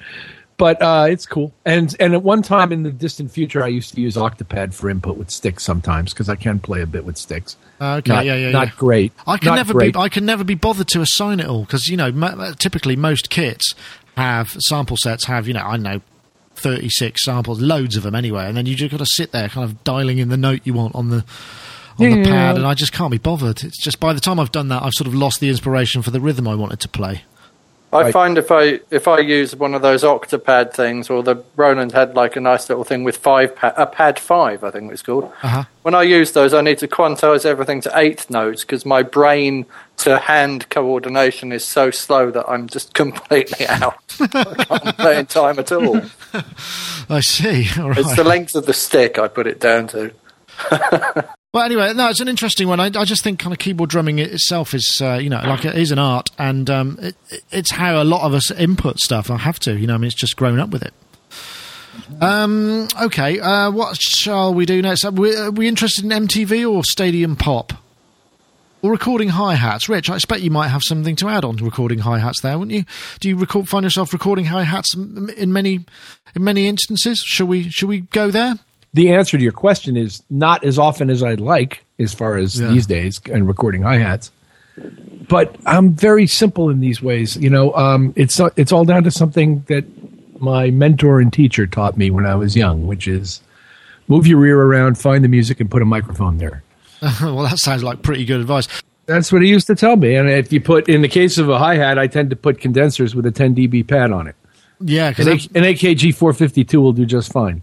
[0.59, 1.53] But uh, it's cool.
[1.65, 4.89] And and at one time in the distant future, I used to use Octopad for
[4.91, 7.57] input with sticks sometimes because I can play a bit with sticks.
[7.81, 8.73] Uh, Okay, not, yeah, yeah, not yeah.
[8.77, 9.13] great.
[9.27, 9.95] I can Not never great.
[9.95, 9.99] be.
[10.01, 13.29] I can never be bothered to assign it all because you know mo- typically most
[13.31, 13.75] kits
[14.17, 16.01] have sample sets have you know I know
[16.55, 19.49] thirty six samples, loads of them anyway, and then you just got to sit there
[19.49, 21.25] kind of dialing in the note you want on the
[21.99, 23.65] on the pad, and I just can't be bothered.
[23.65, 26.11] It's just by the time I've done that, I've sort of lost the inspiration for
[26.11, 27.25] the rhythm I wanted to play.
[27.93, 31.93] I find if I if I use one of those Octopad things, or the Roland
[31.93, 35.03] had like a nice little thing with five pad, a pad five, I think it's
[35.03, 35.25] called.
[35.43, 35.65] Uh-huh.
[35.83, 39.67] When I use those, I need to quantize everything to eighth notes because my brain
[39.99, 43.99] to hand coordination is so slow that I'm just completely out.
[44.21, 44.27] I
[44.65, 46.01] can't play in time at all.
[47.11, 47.69] I see.
[47.79, 47.99] All right.
[47.99, 50.13] It's the length of the stick I put it down to.
[51.53, 52.81] Well, anyway, no, it's an interesting one.
[52.81, 55.77] I, I just think kind of keyboard drumming itself is, uh, you know, like it
[55.77, 57.15] is an art, and um, it,
[57.51, 59.31] it's how a lot of us input stuff.
[59.31, 60.95] I have to, you know, I mean, it's just grown up with it.
[62.23, 65.05] Um, okay, uh, what shall we do next?
[65.05, 67.75] Are we, are we interested in MTV or Stadium Pop?
[68.81, 70.09] Or recording hi hats, Rich.
[70.09, 72.75] I expect you might have something to add on to recording hi hats there, wouldn't
[72.75, 72.85] you?
[73.21, 75.85] Do you record, find yourself recording hi hats in many,
[76.35, 77.19] in many instances?
[77.19, 78.59] Shall we, shall we go there?
[78.95, 82.61] The answer to your question is not as often as I'd like, as far as
[82.61, 82.69] Yeah.
[82.69, 84.31] these days, and recording hi hats.
[85.29, 87.37] But I'm very simple in these ways.
[87.37, 89.85] You know, um, it's it's all down to something that
[90.41, 93.41] my mentor and teacher taught me when I was young, which is
[94.09, 96.63] move your ear around, find the music, and put a microphone there.
[97.23, 98.67] well, that sounds like pretty good advice.
[99.07, 100.15] That's what he used to tell me.
[100.15, 102.61] And if you put, in the case of a hi hat, I tend to put
[102.61, 104.37] condensers with a 10 dB pad on it.
[104.81, 107.63] Yeah, An, because A- an AKG 452 will do just fine.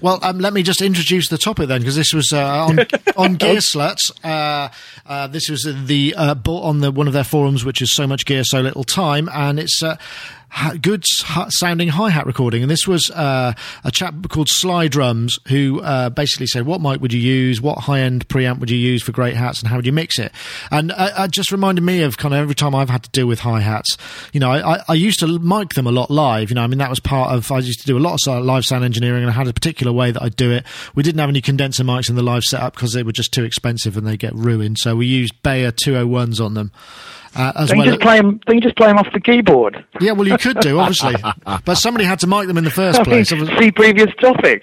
[0.00, 2.78] Well, um, let me just introduce the topic then, because this was uh, on
[3.16, 4.12] on Gearslutz.
[4.24, 4.68] Uh,
[5.06, 8.24] uh, this was the uh, on the one of their forums, which is so much
[8.24, 9.96] gear, so little time, and it's uh,
[10.80, 11.04] good
[11.48, 12.62] sounding hi hat recording.
[12.62, 17.00] And this was uh, a chap called Sly Drums who uh, basically said, "What mic
[17.00, 17.60] would you use?
[17.60, 20.18] What high end preamp would you use for great hats, and how would you mix
[20.18, 20.32] it?"
[20.70, 23.26] And uh, it just reminded me of kind of every time I've had to deal
[23.26, 23.96] with hi hats.
[24.32, 26.50] You know, I, I, I used to mic them a lot live.
[26.50, 28.44] You know, I mean that was part of I used to do a lot of
[28.44, 30.64] live sound engineering, and I had a particular way that I'd do it.
[30.94, 33.44] We didn't have any condenser mics in the live setup because they were just too
[33.44, 34.78] expensive and they get ruined.
[34.78, 36.72] So we used Beyer 201s on them.
[37.36, 38.40] Uh, as Don't you just play them?
[38.46, 39.84] Don't you just play 'em off the keyboard?
[40.00, 41.14] yeah, well, you could do, obviously.
[41.44, 43.32] but somebody had to mic them in the first I mean, place.
[43.32, 44.62] It see previous topic.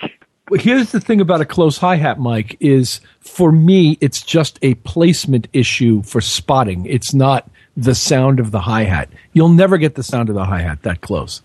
[0.50, 4.60] Well, here's the thing about a close hi hat mic is for me, it's just
[4.62, 6.86] a placement issue for spotting.
[6.86, 9.10] It's not the sound of the hi hat.
[9.34, 11.42] You'll never get the sound of the hi hat that close.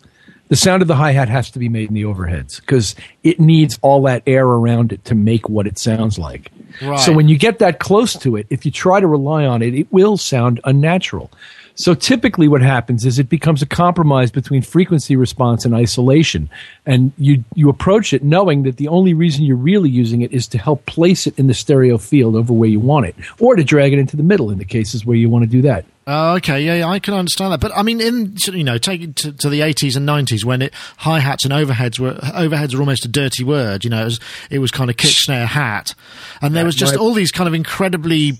[0.48, 3.40] The sound of the hi hat has to be made in the overheads because it
[3.40, 6.50] needs all that air around it to make what it sounds like.
[6.80, 6.98] Right.
[7.00, 9.74] So when you get that close to it, if you try to rely on it,
[9.74, 11.30] it will sound unnatural.
[11.76, 16.50] So typically what happens is it becomes a compromise between frequency response and isolation.
[16.86, 20.48] And you, you approach it knowing that the only reason you're really using it is
[20.48, 23.62] to help place it in the stereo field over where you want it or to
[23.62, 25.84] drag it into the middle in the cases where you want to do that.
[26.08, 27.58] Oh, okay, yeah, yeah, I can understand that.
[27.58, 30.62] But I mean, in you know, take it to, to the eighties and nineties when
[30.62, 33.82] it hi hats and overheads were overheads were almost a dirty word.
[33.82, 35.96] You know, it was, it was kind of kick snare hat,
[36.40, 38.38] and there was just all these kind of incredibly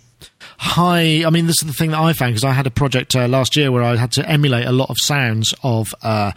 [0.58, 1.24] high.
[1.24, 3.28] I mean, this is the thing that I found because I had a project uh,
[3.28, 5.94] last year where I had to emulate a lot of sounds of.
[6.02, 6.32] Uh,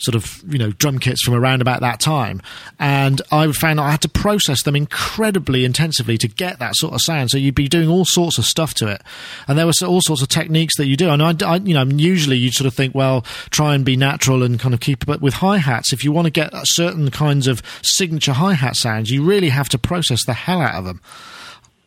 [0.00, 2.40] Sort of, you know, drum kits from around about that time,
[2.78, 7.00] and I found I had to process them incredibly intensively to get that sort of
[7.02, 7.30] sound.
[7.30, 9.02] So you'd be doing all sorts of stuff to it,
[9.48, 11.10] and there were all sorts of techniques that you do.
[11.10, 14.44] And I, I you know, usually you'd sort of think, well, try and be natural
[14.44, 15.04] and kind of keep.
[15.04, 18.76] But with hi hats, if you want to get certain kinds of signature hi hat
[18.76, 21.00] sounds, you really have to process the hell out of them.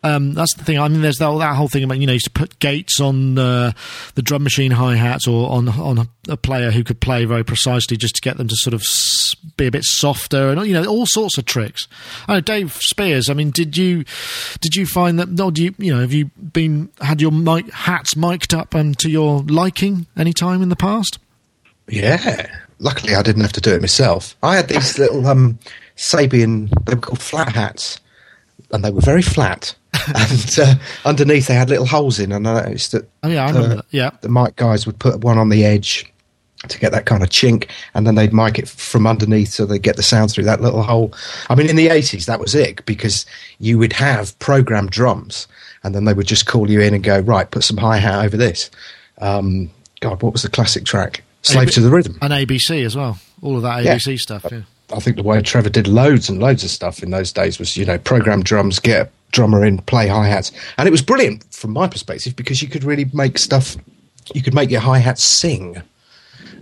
[0.03, 0.79] Um, that's the thing.
[0.79, 2.99] I mean, there's that, that whole thing about you know, you used to put gates
[2.99, 3.75] on the
[4.15, 7.43] the drum machine hi hats or on on a, a, player who could play very
[7.43, 8.83] precisely just to get them to sort of
[9.57, 11.87] be a bit softer and you know all sorts of tricks.
[12.27, 13.29] I know Dave Spiers.
[13.29, 14.03] I mean, did you
[14.59, 15.29] did you find that?
[15.29, 18.95] No, do you you know have you been had your mic hats mic'd up um,
[18.95, 21.19] to your liking any time in the past?
[21.87, 22.49] Yeah.
[22.79, 24.35] Luckily, I didn't have to do it myself.
[24.41, 25.59] I had these little um,
[25.95, 27.99] Sabian, they were called flat hats,
[28.73, 29.75] and they were very flat.
[30.15, 33.49] and uh, underneath, they had little holes in, and I noticed that Oh yeah, I
[33.49, 33.83] uh, remember.
[33.91, 34.11] Yeah.
[34.21, 36.05] the mic guys would put one on the edge
[36.67, 39.79] to get that kind of chink, and then they'd mic it from underneath so they
[39.79, 41.13] get the sound through that little hole.
[41.49, 43.25] I mean, in the 80s, that was it because
[43.59, 45.47] you would have programmed drums,
[45.83, 48.23] and then they would just call you in and go, right, put some hi hat
[48.25, 48.69] over this.
[49.17, 51.23] Um, God, what was the classic track?
[51.41, 52.17] Slave AB to the Rhythm.
[52.21, 53.17] And ABC as well.
[53.41, 53.95] All of that Yeah.
[53.95, 54.45] ABC stuff.
[54.51, 54.61] Yeah.
[54.93, 57.77] I think the way Trevor did loads and loads of stuff in those days was,
[57.77, 61.43] you know, program drums, get a drummer in, play hi hats, and it was brilliant
[61.53, 63.77] from my perspective because you could really make stuff.
[64.33, 65.81] You could make your hi hats sing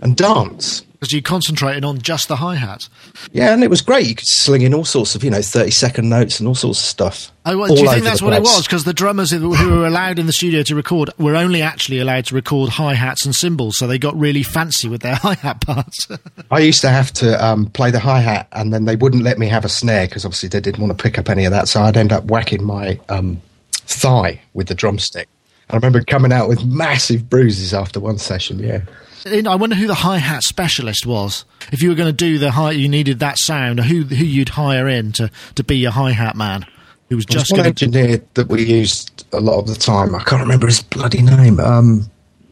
[0.02, 0.82] and dance.
[1.00, 2.86] Because you're concentrating on just the hi hat.
[3.32, 4.06] Yeah, and it was great.
[4.06, 6.78] You could sling in all sorts of, you know, thirty second notes and all sorts
[6.78, 7.32] of stuff.
[7.46, 8.66] Oh, well, do you think that's what it was?
[8.66, 12.00] Because the drummers who who were allowed in the studio to record were only actually
[12.00, 15.34] allowed to record hi hats and cymbals, so they got really fancy with their hi
[15.34, 16.06] hat parts.
[16.50, 19.38] I used to have to um, play the hi hat, and then they wouldn't let
[19.38, 21.66] me have a snare because obviously they didn't want to pick up any of that.
[21.68, 23.40] So I'd end up whacking my um,
[23.72, 25.28] thigh with the drumstick.
[25.70, 28.58] I remember coming out with massive bruises after one session.
[28.58, 28.82] Yeah.
[29.26, 31.44] I wonder who the hi hat specialist was.
[31.72, 33.80] If you were going to do the hi, you needed that sound.
[33.80, 36.66] Who who you'd hire in to, to be your hi hat man?
[37.10, 40.14] Who was just one going to engineer that we used a lot of the time.
[40.14, 41.60] I can't remember his bloody name.
[41.60, 42.10] Um,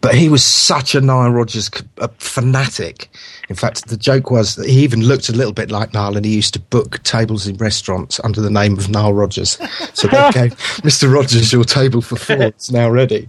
[0.08, 3.10] but he was such a Nile Rodgers c- a fanatic.
[3.50, 6.24] In fact, the joke was that he even looked a little bit like Nile, and
[6.24, 9.58] he used to book tables in restaurants under the name of Nile Rodgers.
[9.92, 11.12] So they gave Mr.
[11.12, 12.40] Rogers, your table for four.
[12.40, 13.28] It's now ready.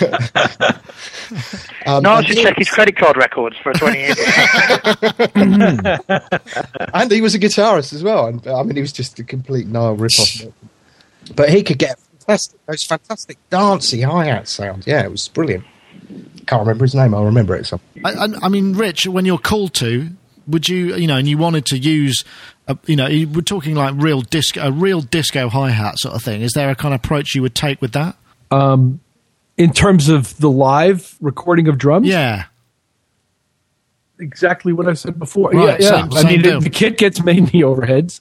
[1.86, 4.18] um, No, I and should check his credit card records for 20 years.
[6.92, 8.26] and he was a guitarist as well.
[8.26, 10.42] And I mean, he was just a complete Nile rip-off.
[11.36, 14.88] But he could get fantastic, those fantastic dancey hi-hat sound.
[14.88, 15.62] Yeah, it was brilliant.
[16.46, 17.14] Can't remember his name.
[17.14, 17.66] I'll remember it.
[17.66, 17.80] So.
[18.04, 20.08] I, I, I mean, Rich, when you're called to,
[20.46, 22.24] would you, you know, and you wanted to use,
[22.68, 26.22] a, you know, we're talking like real disco, a real disco hi hat sort of
[26.22, 26.42] thing.
[26.42, 28.16] Is there a kind of approach you would take with that?
[28.52, 29.00] Um,
[29.56, 32.44] in terms of the live recording of drums, Yeah.
[34.18, 35.50] exactly what I said before.
[35.50, 36.08] Right, yeah, yeah.
[36.08, 36.60] same- I mean, deal.
[36.60, 38.20] the, the kit gets made in the overheads.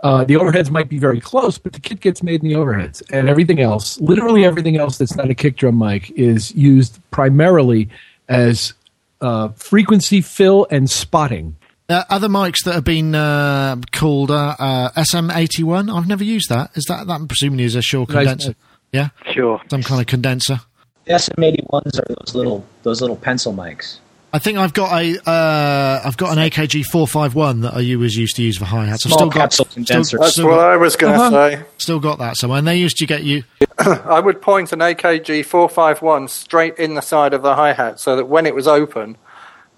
[0.00, 3.02] Uh, the overheads might be very close, but the kit gets made in the overheads,
[3.10, 7.88] and everything else, literally everything else that's not a kick drum mic, is used primarily
[8.28, 8.74] as
[9.20, 11.56] uh, frequency fill and spotting.
[11.88, 16.70] Uh, other mics that have been uh, called uh, uh, SM81, I've never used that.
[16.76, 18.48] Is that, that presumably is a Shure Nice condenser?
[18.48, 18.56] mic.
[18.92, 19.08] Yeah?
[19.32, 19.60] Sure.
[19.70, 20.60] Some kind of condenser.
[21.06, 23.98] The SM81s are those little those little pencil mics.
[24.32, 27.96] I think I've got a uh, I've got an AKG four five one that I
[27.96, 29.06] was used to use for hi hats.
[29.06, 30.18] I've Small still got capsule still, condenser.
[30.18, 31.50] That's still what got, I was going to Uh-huh.
[31.56, 31.62] say.
[31.78, 32.58] still got that somewhere.
[32.58, 33.44] And they used to get you.
[33.78, 38.16] I would point an AKG 451 straight in the side of the hi hat so
[38.16, 39.16] that when it was open,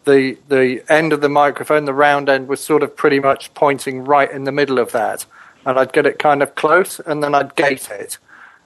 [0.04, 4.04] the the end of the microphone, the round end, was sort of pretty much pointing
[4.04, 5.26] right in the middle of that.
[5.64, 8.18] And I'd get it kind of close, and then I'd gate it.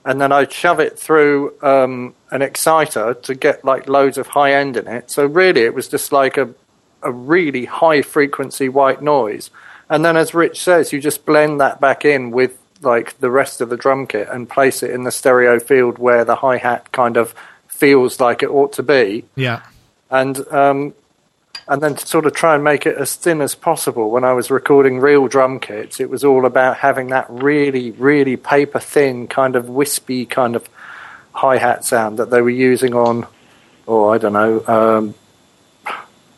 [0.05, 4.53] And then I'd shove it through um, an exciter to get like loads of high
[4.53, 5.11] end in it.
[5.11, 6.51] So really, it was just like a,
[7.03, 9.51] a really high frequency white noise.
[9.89, 13.61] And then, as Rich says, you just blend that back in with like the rest
[13.61, 16.93] of the drum kit and place it in the stereo field where the hi hat
[16.93, 17.35] kind of
[17.67, 19.25] feels like it ought to be.
[19.37, 19.63] Yeah.
[20.11, 20.95] And um,
[21.69, 24.11] and then to sort of try and make it as thin as possible.
[24.11, 28.37] When I was recording real drum kits, it was all about having that really, really
[28.37, 30.69] paper thin, kind of wispy, kind of
[31.33, 33.25] hi hat sound that they were using on,
[33.87, 35.15] or oh, I don't know, um,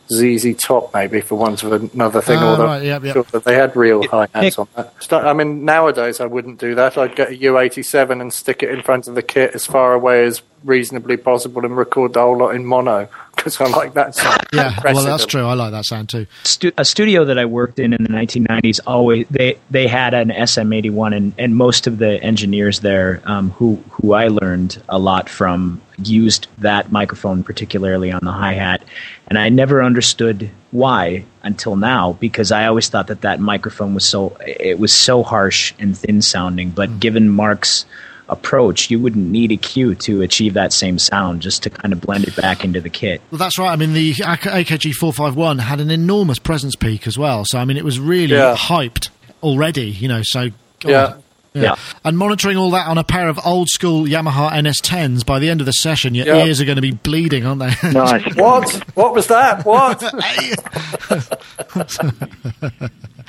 [0.08, 2.38] ZZ Top, maybe for want of another thing.
[2.38, 3.12] Ah, although right, yep, yep.
[3.14, 4.92] sure that they had real hi hats on that.
[5.12, 6.96] I mean, nowadays I wouldn't do that.
[6.96, 10.24] I'd get a U87 and stick it in front of the kit as far away
[10.24, 13.08] as reasonably possible and record the whole lot in mono
[13.54, 14.42] because I like that sound.
[14.52, 15.04] Yeah, well, Impressive.
[15.04, 15.44] that's true.
[15.46, 16.26] I like that sound too.
[16.44, 20.28] stu- a studio that I worked in in the 1990s always they they had an
[20.30, 25.28] SM81 and, and most of the engineers there um, who who I learned a lot
[25.28, 28.82] from used that microphone particularly on the hi hat
[29.28, 34.04] and I never understood why until now because I always thought that that microphone was
[34.04, 37.84] so it was so harsh and thin sounding but given Mark's
[38.28, 42.00] approach you wouldn't need a cue to achieve that same sound just to kind of
[42.00, 43.70] blend it back into the kit Well, that's right.
[43.70, 47.44] I mean, the AKG 451 had an enormous presence peak as well.
[47.46, 48.56] So, I mean, it was really Yeah.
[48.56, 49.10] hyped
[49.42, 50.22] already, you know.
[50.24, 50.50] So,
[50.80, 51.22] God.
[51.56, 51.62] Yeah.
[51.62, 51.74] Yeah.
[52.04, 55.60] And monitoring all that on a pair of old school Yamaha NS10s, by the end
[55.60, 56.44] of the session, your Yeah.
[56.44, 57.90] ears are going to be bleeding, aren't they?
[57.92, 58.24] Nice.
[58.36, 58.70] What?
[58.94, 59.64] What was that?
[59.64, 60.02] What?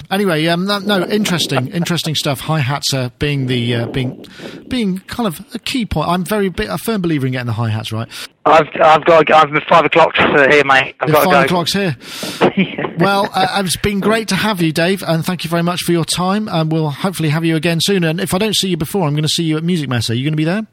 [0.11, 2.41] anyway, um, no, no, interesting, interesting stuff.
[2.41, 4.25] Hi hats uh, being the uh, being
[4.67, 6.09] being kind of a key point.
[6.09, 8.07] I'm very bi- a firm believer in getting the hi hats right.
[8.47, 10.95] I've I've got I've five o'clock uh, here, mate.
[10.99, 11.95] I've got five o'clock's here.
[12.99, 15.91] Well, uh, it's been great to have you, Dave, and thank you very much for
[15.91, 16.47] your time.
[16.47, 18.03] And we'll hopefully have you again soon.
[18.03, 20.09] And if I don't see you before, I'm going to see you at Musikmesse.
[20.09, 20.65] Are you going to be there?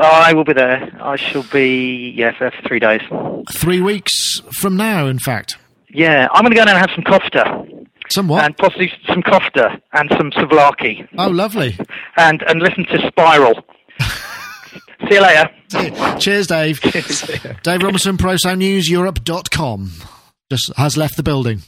[0.00, 0.96] I will be there.
[1.00, 3.00] I shall be yeah for, for three days.
[3.50, 5.58] Three weeks from now, in fact.
[5.88, 8.44] Yeah, I'm going to go down and have some kofta Some what?
[8.44, 11.76] and possibly some kofta and some souvlaki oh, lovely.
[12.16, 13.64] and and listen to Spiral.
[15.08, 15.50] See you later.
[16.18, 16.80] Cheers, Dave.
[17.62, 19.90] Dave Robinson, ProSoundNewsEurope.com.
[20.50, 21.62] Just has left the building.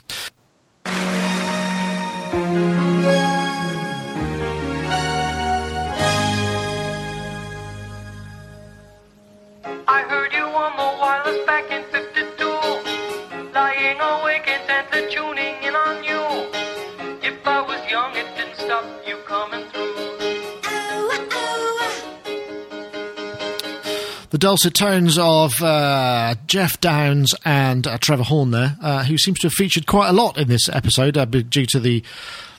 [24.36, 29.38] The dulcet tones of uh, Geoff Downes and uh, Trevor Horn there, uh, who seems
[29.38, 32.02] to have featured quite a lot in this episode uh, due to the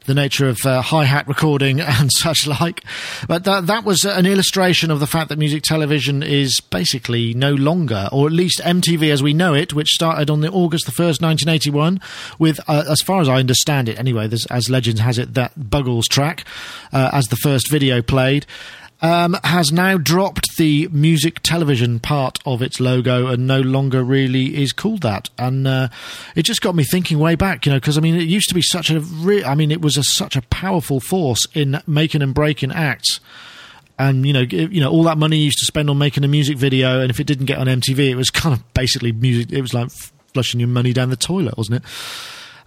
[0.05, 2.84] the nature of uh, hi hat recording and such like.
[3.28, 7.53] But that that was an illustration of the fact that music television is basically no
[7.53, 10.91] longer, or at least MTV as we know it, which started on the August the
[10.91, 12.01] first, nineteen eighty one,
[12.39, 16.05] with uh, as far as I understand it, anyway, as Legends has it, that Buggles
[16.05, 16.43] track
[16.91, 18.47] as the first video played
[19.01, 24.61] um, has now dropped the music television part of its logo and no longer really
[24.61, 25.29] is called that.
[25.37, 25.89] And uh,
[26.35, 28.55] it just got me thinking way back, you know, because I mean, it used to
[28.55, 32.21] be such a, re- I mean, it was a, such a powerful force in making
[32.21, 33.19] and breaking acts.
[33.99, 36.27] And you know, you know, all that money you used to spend on making a
[36.27, 39.51] music video, and if it didn't get on MTV, it was kind of basically music.
[39.51, 39.89] It was like
[40.33, 41.89] flushing your money down the toilet, wasn't it?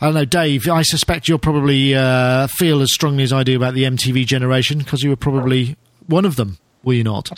[0.01, 0.69] I don't know, Dave.
[0.69, 4.79] I suspect you'll probably uh, feel as strongly as I do about the MTV generation
[4.79, 5.77] because you were probably
[6.07, 7.31] one of them, were you not?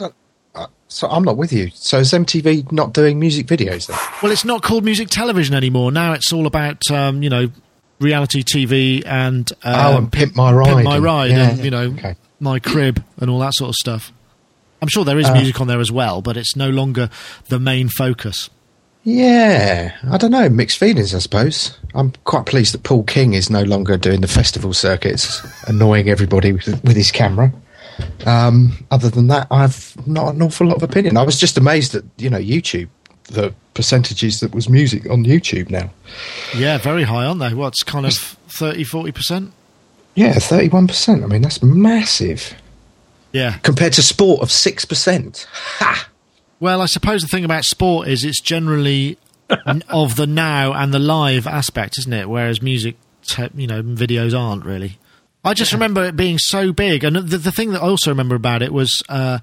[0.88, 1.70] So I'm not with you.
[1.74, 3.96] So is MTV not doing music videos then?
[4.22, 5.90] Well, it's not called music television anymore.
[5.90, 7.48] Now it's all about um, you know
[7.98, 10.66] reality TV and um, oh, and Pimp My Ride.
[10.66, 12.16] Pimp My and- Ride, yeah, and you know okay.
[12.40, 14.12] My Crib and all that sort of stuff.
[14.82, 17.08] I'm sure there is Uh, music on there as well, but it's no longer
[17.48, 18.50] the main focus.
[19.04, 20.48] Yeah, I don't know.
[20.48, 21.76] Mixed feelings, I suppose.
[21.94, 26.52] I'm quite pleased that Paul King is no longer doing the festival circuits, annoying everybody
[26.52, 27.52] with, with his camera.
[28.26, 31.16] Um, other than that, I've not an awful lot of opinion.
[31.16, 32.88] I was just amazed at you know YouTube,
[33.24, 35.90] the percentages that was music on YouTube now.
[36.56, 37.54] Yeah, very high, aren't they?
[37.54, 39.52] What's kind of 30, 40 percent?
[40.14, 41.24] Yeah, thirty-one percent.
[41.24, 42.54] I mean, that's massive
[43.32, 43.56] Yeah.
[43.62, 45.46] compared to sport of six percent.
[45.78, 46.08] Ha!
[46.60, 49.16] Well, I suppose the thing about sport is it's generally
[49.88, 52.28] of the now and the live aspect, isn't it?
[52.28, 54.98] Whereas music, te- you know, videos aren't really.
[55.44, 58.34] I just remember it being so big, and the, the thing that I also remember
[58.36, 59.38] about it was uh,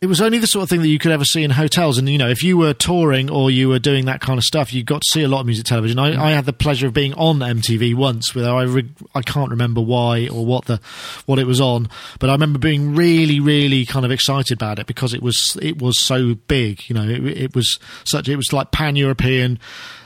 [0.00, 1.98] it was only the sort of thing that you could ever see in hotels.
[1.98, 4.72] And you know, if you were touring or you were doing that kind of stuff,
[4.72, 5.98] you got to see a lot of music television.
[5.98, 9.50] I, I had the pleasure of being on MTV once, where I re- I can't
[9.50, 10.80] remember why or what the
[11.26, 11.88] what it was on,
[12.18, 15.80] but I remember being really, really kind of excited about it because it was it
[15.82, 16.88] was so big.
[16.88, 19.58] You know, it, it was such it was like pan European.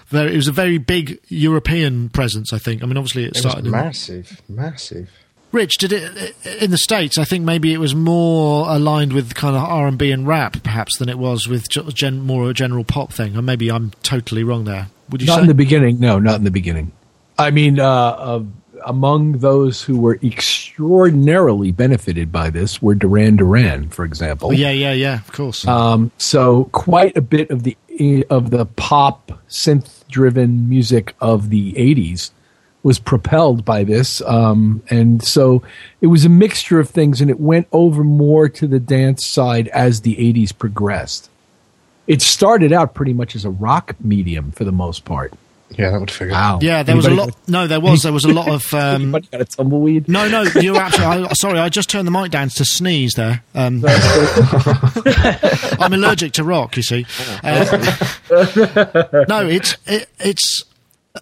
[0.09, 2.53] Very, it was a very big European presence.
[2.53, 2.83] I think.
[2.83, 3.65] I mean, obviously, it It was started.
[3.67, 5.09] in, massive, massive.
[5.57, 7.17] Rich, did it in the states?
[7.17, 10.63] I think maybe it was more aligned with kind of R and B and rap,
[10.63, 13.35] perhaps, than it was with ge- gen, more a general pop thing.
[13.37, 14.89] Or maybe I'm totally wrong there.
[15.11, 15.41] Would you Not say?
[15.43, 15.99] in the beginning.
[15.99, 16.93] No, not in the beginning.
[17.39, 18.43] I mean, uh, uh,
[18.85, 24.49] among those who were extraordinarily benefited by this were Duran Duran, for example.
[24.51, 25.15] Oh, yeah, yeah, yeah.
[25.21, 25.67] Of course.
[25.67, 27.77] Um, so quite a bit of the
[28.29, 32.31] of the pop synth driven music of the 80s
[32.87, 35.63] was propelled by this um, and so
[36.01, 39.67] it was a mixture of things and it went over more to the dance side
[39.69, 41.29] as the 80s progressed
[42.07, 45.33] it started out pretty much as a rock medium for the most part
[45.71, 46.33] Yeah, that would figure.
[46.33, 47.49] wow yeah, there was a Anybody- lot.
[47.49, 48.03] No, there was.
[48.05, 48.63] There was a lot of.
[48.73, 51.27] Um, anybody got a tumbleweed no, no, you're absolutely.
[51.29, 53.43] I, sorry, I just turned the mic down to sneeze there.
[53.55, 53.83] Um,
[55.83, 56.77] I'm allergic to rock.
[56.77, 57.07] You see.
[57.43, 57.65] Uh,
[59.29, 60.65] no, it's it, it's.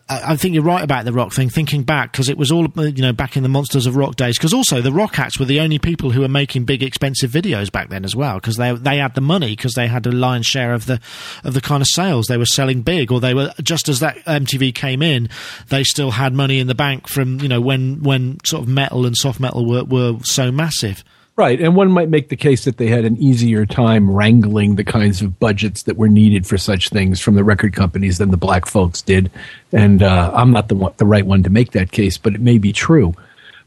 [0.09, 1.49] I think you're right about the rock thing.
[1.49, 4.39] Thinking back, because it was all you know back in the Monsters of Rock days.
[4.39, 7.71] Because also the rock acts were the only people who were making big, expensive videos
[7.71, 8.37] back then as well.
[8.37, 11.01] Because they they had the money, because they had a lion's share of the
[11.45, 14.17] of the kind of sales they were selling big, or they were just as that
[14.25, 15.29] MTV came in,
[15.69, 19.07] they still had money in the bank from you know when when sort of metal
[19.07, 21.05] and soft metal were were so massive.
[21.37, 24.85] Right, and one might make the case that they had an easier time wrangling the
[24.85, 28.37] kinds of budgets that were needed for such things from the record companies than the
[28.37, 29.33] black folks did.
[29.73, 32.41] And uh, I'm not the one, the right one to make that case, but it
[32.41, 33.15] may be true.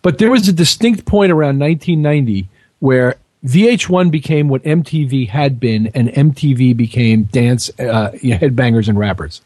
[0.01, 2.47] But there was a distinct point around 1990
[2.79, 3.15] where
[3.45, 8.97] VH1 became what MTV had been, and MTV became dance uh, you know, headbangers and
[8.97, 9.41] rappers.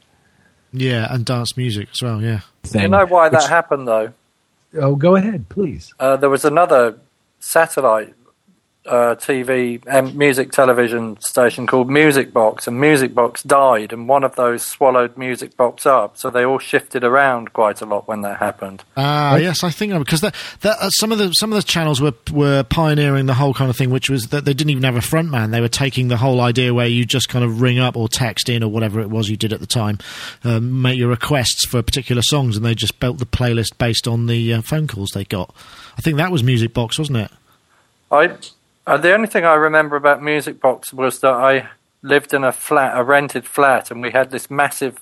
[0.72, 2.22] Yeah, and dance music as well.
[2.22, 2.41] Yeah.
[2.63, 4.13] Then, You know why that happened, though?
[4.76, 5.93] Oh, go ahead, please.
[5.99, 6.97] Uh, there was another
[7.42, 8.14] satellite
[8.86, 14.24] uh, TV and music television station called Music Box, and Music Box died, and one
[14.24, 16.18] of those swallowed Music Box up.
[16.18, 18.84] So they all shifted around quite a lot when that happened.
[18.98, 22.02] Ah, yes, I think because that, that, uh, some of the some of the channels
[22.02, 24.96] were were pioneering the whole kind of thing, which was that they didn't even have
[24.96, 25.52] a front man.
[25.52, 28.50] They were taking the whole idea where you just kind of ring up or text
[28.50, 30.00] in or whatever it was you did at the time,
[30.44, 34.26] um, make your requests for particular songs, and they just built the playlist based on
[34.26, 35.54] the uh, phone calls they got.
[35.98, 37.32] I think that was Music Box, wasn't it?
[38.12, 38.36] I
[38.88, 41.70] uh, the only thing I remember about Music Box was that I
[42.02, 45.02] lived in a flat, a rented flat, and we had this massive,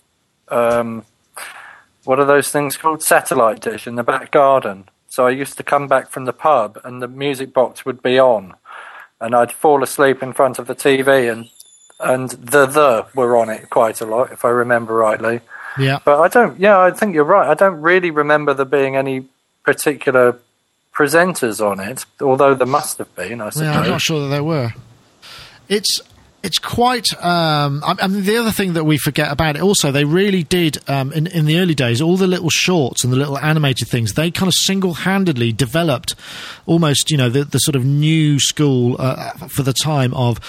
[0.50, 1.06] um,
[2.04, 3.02] what are those things called?
[3.02, 4.90] Satellite dish in the back garden.
[5.08, 8.20] So I used to come back from the pub, and the Music Box would be
[8.20, 8.56] on,
[9.20, 11.50] and I'd fall asleep in front of the TV, and
[12.00, 15.42] and the the were on it quite a lot, if I remember rightly.
[15.78, 16.00] Yeah.
[16.04, 16.60] But I don't.
[16.60, 17.50] Yeah, I think you're right.
[17.50, 19.26] I don't really remember there being any
[19.64, 20.40] particular
[21.00, 23.40] presenters on it, although there must have been.
[23.40, 23.68] I suppose.
[23.68, 24.74] Yeah, I'm not sure that there were.
[25.70, 26.02] It's
[26.44, 27.06] it's quite.
[27.24, 30.44] Um, I, I mean, the other thing that we forget about it also, they really
[30.44, 32.02] did um, in in the early days.
[32.02, 36.16] All the little shorts and the little animated things, they kind of single handedly developed
[36.66, 40.40] almost, you know, the, the sort of new school uh, for the time of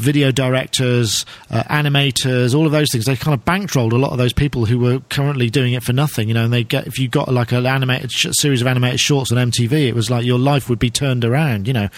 [0.00, 3.04] video directors, uh, animators, all of those things.
[3.04, 5.92] They kind of bankrolled a lot of those people who were currently doing it for
[5.92, 6.28] nothing.
[6.28, 9.00] You know, and they get if you got like an animated sh- series of animated
[9.00, 11.66] shorts on MTV, it was like your life would be turned around.
[11.68, 11.88] You know,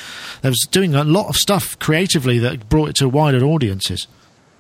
[0.43, 4.07] they was doing a lot of stuff creatively that brought it to wider audiences.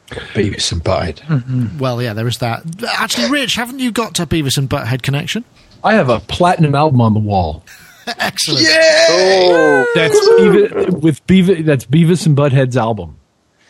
[0.09, 1.78] Beavis and Butthead.
[1.78, 2.62] Well, yeah, there is that.
[2.99, 5.45] Actually, Rich, haven't you got a Beavis and Butthead connection?
[5.82, 7.64] I have a platinum album on the wall.
[8.18, 8.66] Excellent.
[8.68, 11.64] Oh, That's Beavis, with Beavis.
[11.64, 13.16] That's Beavis and Butthead's album.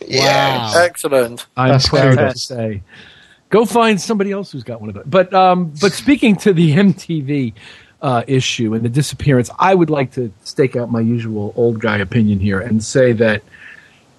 [0.09, 0.73] Wow.
[0.77, 1.47] excellent.
[1.57, 2.83] I'm That's proud to say.
[3.51, 5.05] Go find somebody else who's got one of those.
[5.07, 7.53] But um, but speaking to the MTV
[8.01, 11.99] uh, issue and the disappearance, I would like to stake out my usual old guy
[11.99, 13.43] opinion here and say that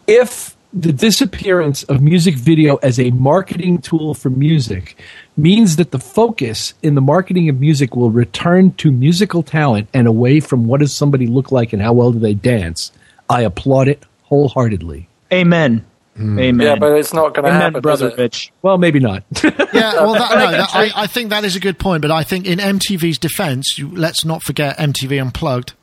[0.07, 4.97] if the disappearance of music video as a marketing tool for music
[5.37, 10.07] means that the focus in the marketing of music will return to musical talent and
[10.07, 12.91] away from what does somebody look like and how well do they dance,
[13.29, 15.07] I applaud it wholeheartedly.
[15.33, 15.85] Amen.
[16.17, 16.59] Amen.
[16.59, 18.19] Yeah, but it's not going to Amen, happen, brother is it?
[18.19, 18.53] Rich.
[18.61, 19.23] Well, maybe not.
[19.73, 22.03] Yeah, well, that, no, that, I, I think that is a good point.
[22.03, 25.73] But I think in MTV's defence, you, let's not forget MTV Unplugged.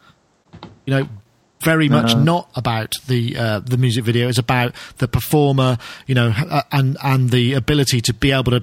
[0.87, 1.09] You know,
[1.63, 4.29] very much not about the uh, the music video.
[4.29, 5.77] It's about the performer.
[6.07, 8.63] You know, uh, and and the ability to be able to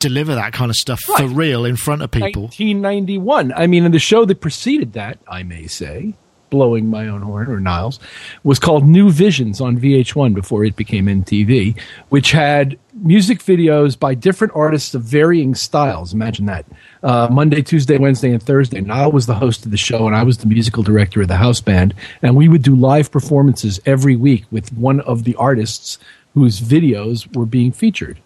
[0.00, 2.44] deliver that kind of stuff for real in front of people.
[2.44, 3.52] 1991.
[3.54, 6.14] I mean, in the show that preceded that, I may say,
[6.50, 7.98] blowing my own horn or Nile's,
[8.44, 11.78] was called New Visions on VH1 before it became MTV,
[12.08, 16.14] which had music videos by different artists of varying styles.
[16.14, 16.64] Imagine that.
[17.02, 18.80] Uh, Monday, Tuesday, Wednesday, and Thursday.
[18.80, 21.36] Nile was the host of the show, and I was the musical director of the
[21.36, 21.94] house band.
[22.22, 25.98] And we would do live performances every week with one of the artists
[26.34, 28.18] whose videos were being featured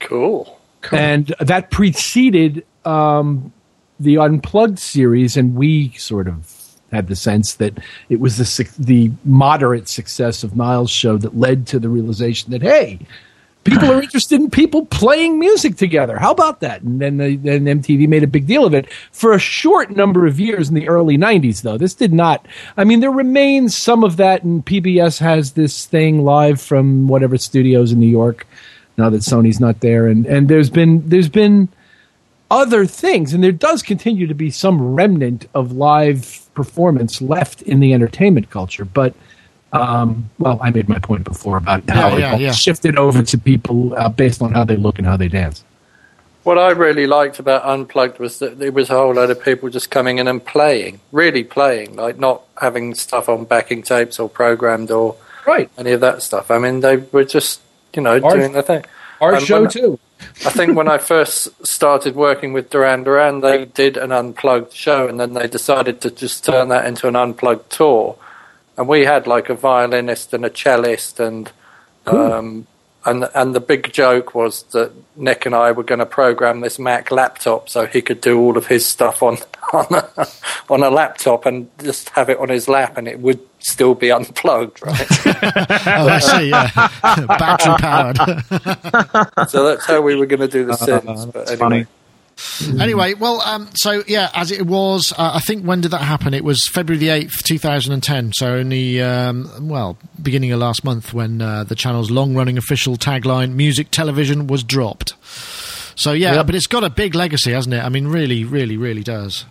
[0.00, 0.58] Cool.
[0.90, 3.52] and that preceded um,
[4.00, 6.46] the unplugged series and we sort of
[6.92, 7.78] had the sense that
[8.08, 12.62] it was the the moderate success of Nile's show that led to the realization that
[12.62, 13.00] hey,
[13.64, 16.18] people are interested in people playing music together.
[16.18, 16.82] How about that?
[16.82, 20.26] And then the, then MTV made a big deal of it for a short number
[20.26, 21.62] of years in the early '90s.
[21.62, 22.46] Though this did not.
[22.76, 27.38] I mean, there remains some of that, and PBS has this thing live from whatever
[27.38, 28.46] studios in New York
[28.98, 31.68] now that Sony's not there, and and there's been there's been
[32.52, 36.20] other things, and there does continue to be some remnant of live
[36.54, 39.14] performance left in the entertainment culture, but.
[39.74, 42.52] Um, well, I made my point before about how Yeah, it yeah, all yeah.
[42.52, 45.64] shifted over to people uh, based on how they look and how they dance.
[46.42, 49.70] What I really liked about Unplugged was that there was a whole lot of people
[49.70, 54.28] just coming in and playing, really playing, like not having stuff on backing tapes or
[54.28, 55.70] programmed or Right.
[55.78, 56.50] any of that stuff.
[56.50, 57.62] I mean, they were just,
[57.96, 58.84] you know, Our- doing the thing.
[59.22, 59.98] Our And show when- too.
[60.44, 65.08] I think when I first started working with Duran Duran, they did an unplugged show,
[65.08, 68.16] and then they decided to just turn that into an unplugged tour.
[68.76, 71.50] And we had like a violinist and a cellist, and
[72.06, 72.66] um,
[73.04, 76.78] and and the big joke was that Nick and I were going to program this
[76.78, 79.38] Mac laptop so he could do all of his stuff on
[79.72, 80.26] on a,
[80.70, 84.10] on a laptop and just have it on his lap, and it would still be
[84.10, 85.08] unplugged, right?
[85.84, 86.50] Oh, I see.
[86.50, 86.70] Yeah,
[87.26, 89.48] battery powered.
[89.48, 91.32] so that's how we were going to do the uh, synths.
[91.32, 91.56] But anyway.
[91.56, 91.86] funny.
[92.80, 96.34] Anyway, well, um, so yeah, as it was, uh, I think when did that happen?
[96.34, 98.32] It was February the eighth, two thousand and ten.
[98.32, 103.54] So only, um, well, beginning of last month when uh, the channel's long-running official tagline
[103.54, 105.14] "Music Television" was dropped.
[105.94, 107.84] So yeah, but it's got a big legacy, hasn't it?
[107.84, 109.44] I mean, really, really, really does.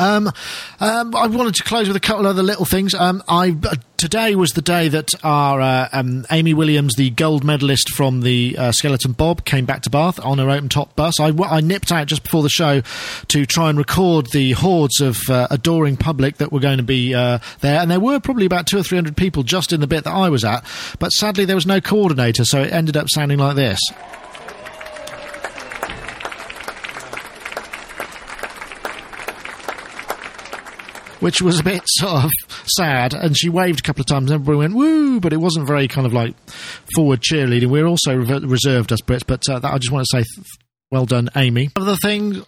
[0.00, 0.32] Um,
[0.80, 2.94] um, I wanted to close with a couple of other little things.
[2.94, 7.44] Um, I uh, today was the day that our uh, um, Amy Williams, the gold
[7.44, 11.20] medalist from the uh, Skeleton Bob, came back to Bath on her open top bus.
[11.20, 12.80] I, I nipped out just before the show
[13.28, 17.14] to try and record the hordes of uh, adoring public that were going to be
[17.14, 19.86] uh, there, and there were probably about two or three hundred people just in the
[19.86, 20.64] bit that I was at.
[20.98, 23.78] But sadly, there was no coordinator, so it ended up sounding like this.
[31.20, 32.30] Which was a bit sort of
[32.64, 33.14] sad.
[33.14, 35.88] And she waved a couple of times, and everybody went woo, but it wasn't very
[35.88, 36.34] kind of like
[36.94, 37.68] forward cheerleading.
[37.68, 40.42] We are also reserved as Brits, but uh, that, I just want to say
[40.90, 41.70] well done, Amy.
[41.76, 42.44] Other thing.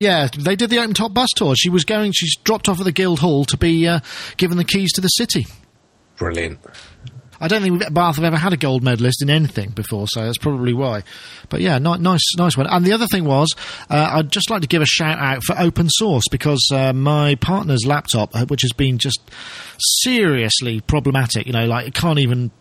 [0.00, 1.54] Yeah, they did the open top bus tour.
[1.54, 2.10] She was going.
[2.12, 4.00] She's dropped off at the Guild Hall to be uh,
[4.36, 5.46] given the keys to the city.
[6.16, 6.58] Brilliant.
[7.42, 10.38] I don't think Bath have ever had a gold medalist in anything before, so that's
[10.38, 11.02] probably why.
[11.48, 12.68] But yeah, ni- nice, nice one.
[12.68, 13.52] And the other thing was,
[13.90, 17.34] uh, I'd just like to give a shout out for open source because uh, my
[17.34, 19.20] partner's laptop, uh, which has been just
[19.76, 22.52] seriously problematic, you know, like it can't even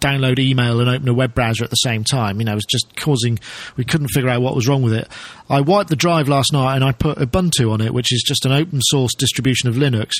[0.00, 2.38] download email and open a web browser at the same time.
[2.38, 3.38] You know, it was just causing,
[3.76, 5.06] we couldn't figure out what was wrong with it.
[5.50, 8.46] I wiped the drive last night and I put Ubuntu on it, which is just
[8.46, 10.12] an open source distribution of Linux.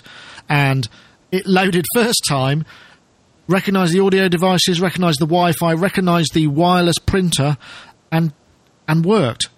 [0.48, 0.88] And
[1.30, 2.64] it loaded first time,
[3.48, 7.56] recognized the audio devices, recognize the Wi Fi, recognize the wireless printer,
[8.10, 8.32] and
[8.88, 9.48] and worked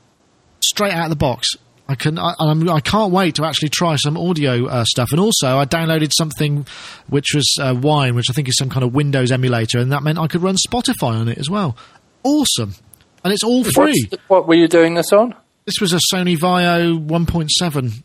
[0.64, 1.48] straight out of the box.
[1.86, 5.08] I can I, I'm, I can't wait to actually try some audio uh, stuff.
[5.10, 6.66] And also, I downloaded something
[7.08, 10.02] which was uh, Wine, which I think is some kind of Windows emulator, and that
[10.02, 11.76] meant I could run Spotify on it as well.
[12.22, 12.74] Awesome,
[13.22, 13.92] and it's all free.
[14.08, 15.34] What's- what were you doing this on?
[15.66, 18.02] This was a Sony Vaio 1.7.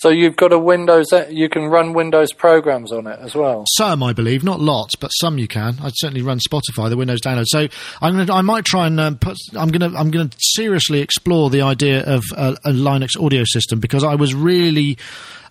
[0.00, 1.08] So you've got a Windows.
[1.28, 3.64] You can run Windows programs on it as well.
[3.76, 5.76] Some, I believe, not lots, but some you can.
[5.82, 7.44] I'd certainly run Spotify, the Windows download.
[7.48, 7.68] So
[8.00, 9.36] I'm gonna, I might try and um, put.
[9.54, 14.02] I'm gonna, I'm gonna seriously explore the idea of a, a Linux audio system because
[14.02, 14.96] I was really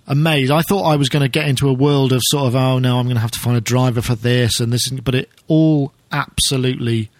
[0.07, 0.51] amazed.
[0.51, 2.97] I thought I was going to get into a world of sort of, oh no,
[2.97, 5.93] I'm going to have to find a driver for this and this, but it all
[6.11, 7.11] absolutely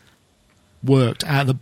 [0.84, 1.58] worked out the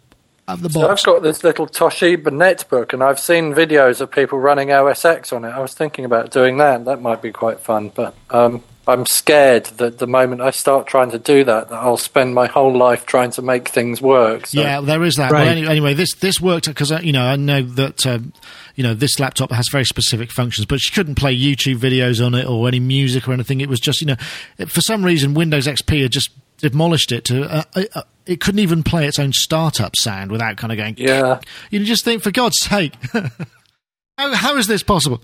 [0.47, 0.89] of the So.
[0.89, 5.33] I've got this little Toshiba netbook, and I've seen videos of people running OS X
[5.33, 5.49] on it.
[5.49, 6.85] I was thinking about doing that.
[6.85, 11.11] That might be quite fun, but um, I'm scared that the moment I start trying
[11.11, 14.47] to do that, that I'll spend my whole life trying to make things work.
[14.47, 15.31] So Yeah, there is that.
[15.31, 15.43] Right.
[15.43, 18.31] Well, any, anyway, this this worked because you know I know that um,
[18.75, 22.33] you know this laptop has very specific functions, but she couldn't play YouTube videos on
[22.33, 23.59] it or any music or anything.
[23.59, 24.15] It was just you know
[24.57, 27.43] it, for some reason Windows XP had just demolished it to.
[27.43, 30.95] Uh, uh, uh, it couldn't even play its own startup sound without kind of going.
[30.97, 31.39] Yeah.
[31.69, 32.93] You just think, for God's sake,
[34.17, 35.21] how, how is this possible?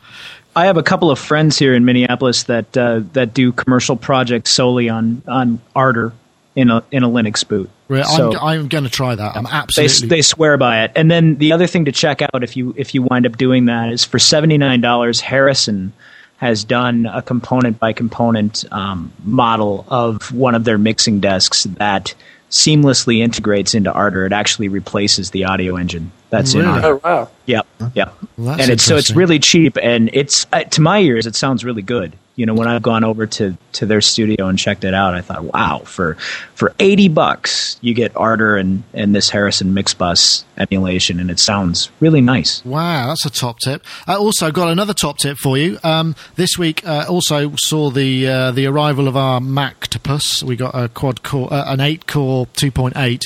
[0.56, 4.52] I have a couple of friends here in Minneapolis that uh, that do commercial projects
[4.52, 6.14] solely on on Ardour
[6.56, 7.70] in a in a Linux boot.
[7.88, 9.36] Right, So- I'm, I'm going to try that.
[9.36, 9.50] I'm They,
[9.86, 10.08] absolutely.
[10.08, 10.92] they swear by it.
[10.96, 13.66] And then the other thing to check out if you if you wind up doing
[13.66, 15.92] that is for seventy nine dollars, Harrison
[16.38, 22.14] has done a component by component um, model of one of their mixing desks that
[22.54, 24.28] seamlessly integrates into Ardour.
[24.28, 26.72] It actually replaces the audio engine that's in Really?
[26.72, 26.94] Ardour.
[26.94, 27.30] Oh wow!
[27.48, 28.14] Yep, yep.
[28.38, 31.66] Well, and it's so it's really cheap, and it's uh, to my ears, it sounds
[31.66, 32.14] really good.
[32.36, 35.22] You know, when I've gone over to, to their studio and checked it out, I
[35.22, 36.16] thought, wow, for
[36.56, 41.92] for eighty bucks, you get Ardour and and this Harrison Mixbus emulation, and it sounds
[42.00, 42.66] really nice.
[42.66, 43.84] Wow, that's a top tip.
[44.08, 45.78] I also got another top tip for you.
[45.84, 50.42] Um, this week, uh, also saw the uh, the arrival of our Mactopus.
[50.42, 53.26] We got a quad core, uh, an eight core, two point eight,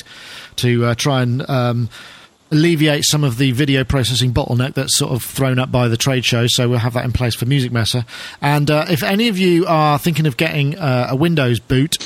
[0.56, 1.88] to uh, try and um,
[2.50, 6.24] alleviate some of the video processing bottleneck that's sort of thrown up by the trade
[6.24, 6.46] show.
[6.48, 8.04] So we'll have that in place for Musikmesse.
[8.40, 11.96] And uh, if any of you are thinking of getting uh, a Windows boot.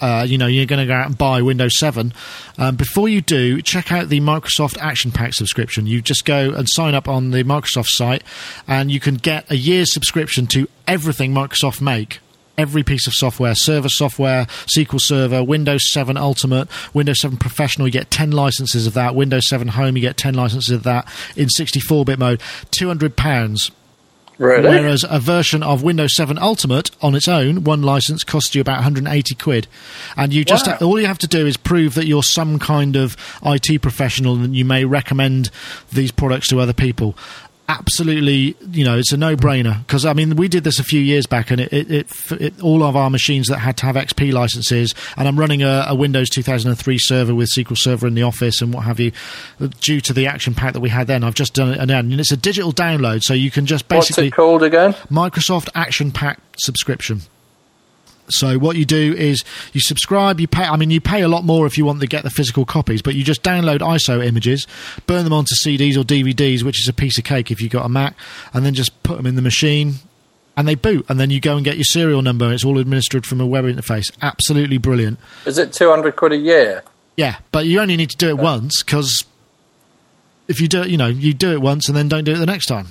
[0.00, 2.12] Uh, you know, you're going to go out and buy Windows 7.
[2.58, 5.86] Um, before you do, check out the Microsoft Action Pack subscription.
[5.86, 8.24] You just go and sign up on the Microsoft site,
[8.66, 12.18] and you can get a year's subscription to everything Microsoft make.
[12.58, 17.92] Every piece of software, server software, SQL Server, Windows 7 Ultimate, Windows 7 Professional, you
[17.92, 19.14] get 10 licenses of that.
[19.14, 22.40] Windows 7 Home, you get 10 licenses of that in 64 bit mode.
[22.70, 23.70] £200.
[24.38, 24.68] Really?
[24.68, 28.78] Whereas a version of Windows 7 Ultimate on its own, one license costs you about
[28.78, 29.66] 180 quid.
[30.16, 30.78] And you just Wow.
[30.80, 34.56] all you have to do is prove that you're some kind of IT professional and
[34.56, 35.50] you may recommend
[35.92, 37.16] these products to other people.
[37.78, 41.26] Absolutely, you know, it's a no-brainer because I mean, we did this a few years
[41.26, 44.30] back, and it, it, it, it all of our machines that had to have XP
[44.30, 48.60] licenses, and I'm running a, a Windows 2003 server with SQL Server in the office
[48.60, 49.12] and what have you,
[49.80, 51.24] due to the action pack that we had then.
[51.24, 54.24] I've just done it, and and it's a digital download, so you can just basically
[54.24, 54.92] What's it called again?
[55.10, 57.22] Microsoft Action Pack subscription.
[58.32, 60.40] So what you do is you subscribe.
[60.40, 60.64] You pay.
[60.64, 63.02] I mean, you pay a lot more if you want to get the physical copies,
[63.02, 64.66] but you just download ISO images,
[65.06, 67.84] burn them onto CDs or DVDs, which is a piece of cake if you've got
[67.86, 68.14] a Mac,
[68.52, 69.94] and then just put them in the machine,
[70.56, 71.06] and they boot.
[71.08, 72.46] And then you go and get your serial number.
[72.46, 74.10] and It's all administered from a web interface.
[74.20, 75.18] Absolutely brilliant.
[75.46, 76.82] Is it two hundred quid a year?
[77.16, 79.24] Yeah, but you only need to do it once because
[80.48, 82.38] if you do it, you know, you do it once and then don't do it
[82.38, 82.88] the next time.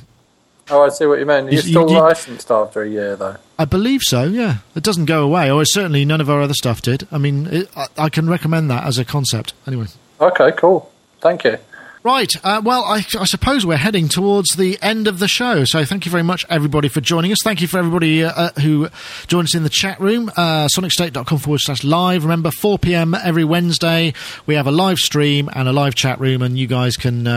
[0.70, 1.46] Oh, I see what you mean.
[1.46, 3.36] You're You- still you- licensed after a year, though.
[3.60, 4.24] I believe so.
[4.24, 7.08] Yeah, it doesn't go away, or certainly none of our other stuff did.
[7.12, 9.54] I mean, it, I, I can recommend that as a concept.
[9.68, 9.88] Anyway,
[10.20, 10.90] Okay, cool.
[11.20, 11.58] Thank you.
[12.04, 12.32] right.
[12.44, 15.66] Uh, well, I, I suppose we're heading towards the end of the show.
[15.66, 17.38] So thank you very much, everybody, for joining us.
[17.44, 18.88] Thank you for everybody uh, uh, who
[19.28, 20.32] joined us in the chat room.
[20.36, 22.24] Uh, SonicState.com forward slash live.
[22.24, 23.14] Remember, 4 p.m.
[23.14, 24.14] every Wednesday.
[24.48, 27.28] We have a live stream and a live chat room, and you guys can.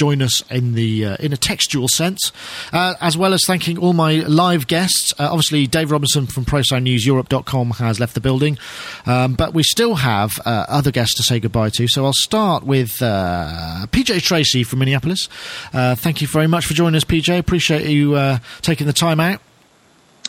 [0.00, 2.32] Join us in the uh, in a textual sense,
[2.72, 5.12] uh, as well as thanking all my live guests.
[5.18, 8.56] Uh, obviously, Dave Robinson from ProSoundNewsEurope.com has left the building,
[9.04, 11.86] um, but we still have uh, other guests to say goodbye to.
[11.86, 15.28] So I'll start with uh, PJ Tracy from Minneapolis.
[15.74, 17.38] Uh, thank you very much for joining us, PJ.
[17.38, 19.42] Appreciate you uh, taking the time out.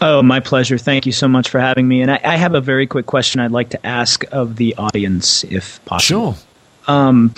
[0.01, 0.77] Oh, my pleasure.
[0.77, 2.01] Thank you so much for having me.
[2.01, 5.45] And I, I have a very quick question I'd like to ask of the audience,
[5.45, 6.33] if possible.
[6.33, 6.93] Sure.
[6.93, 7.33] Um,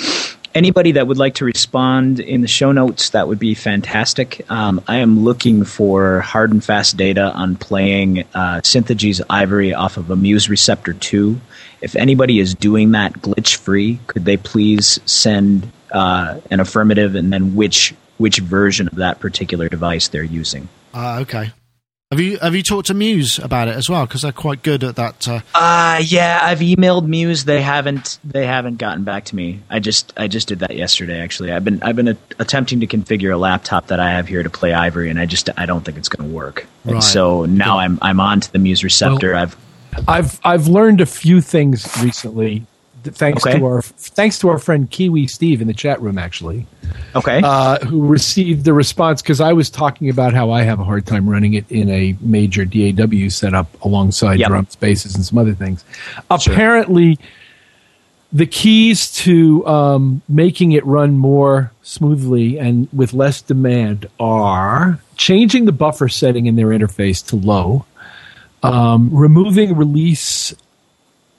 [0.56, 4.50] anybody that would like to respond in the show notes, that would be fantastic.
[4.50, 8.62] Um, I am looking for hard and fast data on playing uh,
[9.30, 11.40] Ivory off of a Muse Receptor 2.
[11.82, 17.32] If anybody is doing that glitch free, could they please send uh, an affirmative and
[17.32, 20.70] then which which version of that particular device they're using?
[20.94, 21.52] Uh, okay.
[22.14, 24.06] Have you have you talked to Muse about it as well?
[24.06, 25.28] Because they're quite good at that.
[25.28, 27.46] Uh, Uh yeah, I've emailed Muse.
[27.46, 29.62] They haven't they haven't gotten back to me.
[29.68, 31.52] I just I just did that yesterday actually.
[31.52, 34.50] I've been I've been a- attempting to configure a laptop that I have here to
[34.52, 36.68] play Ivory and I just I don't think it's going to work.
[36.86, 36.94] Right.
[36.94, 39.32] And so now I'm I'm on to the Muse receptor.
[39.32, 39.58] Well- I've
[40.08, 42.68] I've I've learned a few things recently, th-
[43.04, 43.60] thanks Okay.
[43.60, 46.66] to our thanks to our friend Kiwi Steve in the chat room, actually,
[47.16, 47.42] Okay.
[47.44, 51.06] uh, who received the response because I was talking about how I have a hard
[51.06, 54.48] time running it in a major DAW setup alongside Yep.
[54.50, 55.84] drum spaces and some other things.
[56.30, 57.18] Apparently,
[58.32, 65.66] the keys to um, making it run more smoothly and with less demand are changing
[65.66, 67.86] the buffer setting in their interface to low
[68.64, 70.54] um, removing release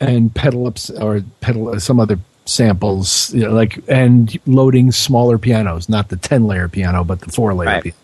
[0.08, 5.38] and pedal ups or pedal uh, some other samples you know, like and loading smaller
[5.38, 7.82] pianos not the 10 layer piano but the 4 layer Right.
[7.82, 7.96] piano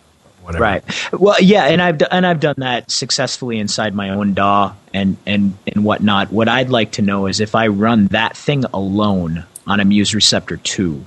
[0.43, 0.83] whatever Right.
[1.13, 5.17] Well, yeah, and I've do- and I've done that successfully inside my own DAW and
[5.27, 6.33] and and whatnot.
[6.33, 10.13] What I'd like to know is if I run that thing alone on a Muse
[10.15, 11.05] Receptor two,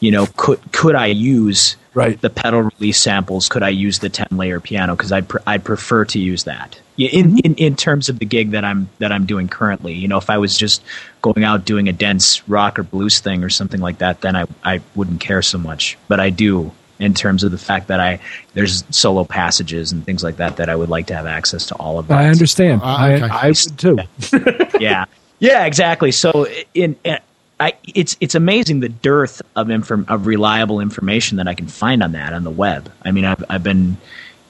[0.00, 2.18] you know, could could I use Right.
[2.20, 3.48] the pedal release samples?
[3.48, 4.96] Could I use the ten layer piano?
[4.96, 6.78] Because I'd pr- I'd prefer to use that.
[6.96, 7.38] Yeah, In, mm-hmm.
[7.44, 10.28] in in terms of the gig that I'm that I'm doing currently, you know, if
[10.28, 10.82] I was just
[11.22, 14.44] going out doing a dense rock or blues thing or something like that, then I
[14.64, 15.96] I wouldn't care so much.
[16.08, 18.20] But I do in terms of the fact that I
[18.54, 21.74] there's solo passages and things like that that I would like to have access to
[21.76, 22.18] all of that.
[22.18, 23.24] i understand oh, I, okay.
[23.24, 23.98] I would too
[24.80, 25.06] yeah.
[25.40, 26.12] Yeah, exactly.
[26.12, 27.18] So in, in
[27.58, 32.02] I, it's it's amazing the dearth of inform, of reliable information that I can find
[32.02, 32.90] on that on the web.
[33.02, 33.96] I mean, I've I've been,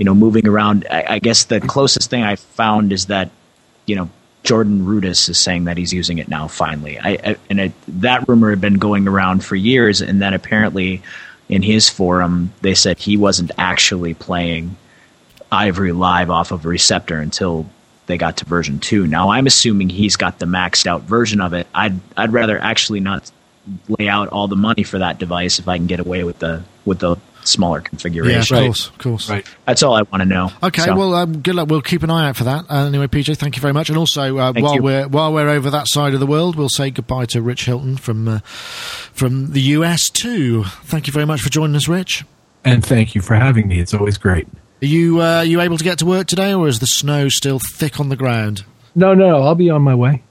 [0.02, 0.84] you know, moving around.
[0.90, 3.30] I, I guess the closest thing I found is that,
[3.86, 4.10] you know,
[4.42, 6.48] Jordan Rudess is saying that he's using it now.
[6.48, 10.34] Finally, I, I and it, that rumor had been going around for years, and then
[10.34, 11.02] apparently,
[11.48, 14.74] in his forum, they said he wasn't actually playing
[15.52, 17.66] Ivory live off of receptor until
[18.06, 19.06] they got to version two.
[19.06, 21.68] Now I'm assuming he's got the maxed out version of it.
[21.72, 23.30] I'd I'd rather actually not
[23.88, 26.64] lay out all the money for that device if I can get away with the
[26.84, 28.32] with the smaller configuration.
[28.32, 28.56] Yeah, of configuration.
[28.56, 28.66] Right.
[28.66, 29.31] course, of course.
[29.31, 29.47] Right.
[29.66, 30.51] That's all I want to know.
[30.62, 31.69] Okay, So- well, um, good luck.
[31.69, 32.64] We'll keep an eye out for that.
[32.70, 33.89] Uh, anyway, PJ, thank you very much.
[33.89, 34.82] And also, uh, while you.
[34.82, 37.97] we're while we're over that side of the world, we'll say goodbye to Rich Hilton
[37.97, 40.64] from uh, from the US too.
[40.85, 42.24] Thank you very much for joining us, Rich.
[42.64, 43.81] And thank you for having me.
[43.81, 44.47] It's always great.
[44.82, 47.60] Are you uh, you able to get to work today, or is the snow still
[47.74, 48.64] thick on the ground?
[48.94, 50.23] No, no, I'll be on my way.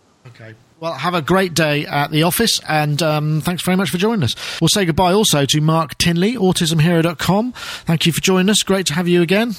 [0.81, 4.23] Well, have a great day at the office, and um, thanks very much for joining
[4.23, 4.33] us.
[4.59, 7.51] We'll say goodbye also to Mark Tinley, autismhero.com.
[7.51, 8.63] Thank you for joining us.
[8.63, 9.53] Great to have you again.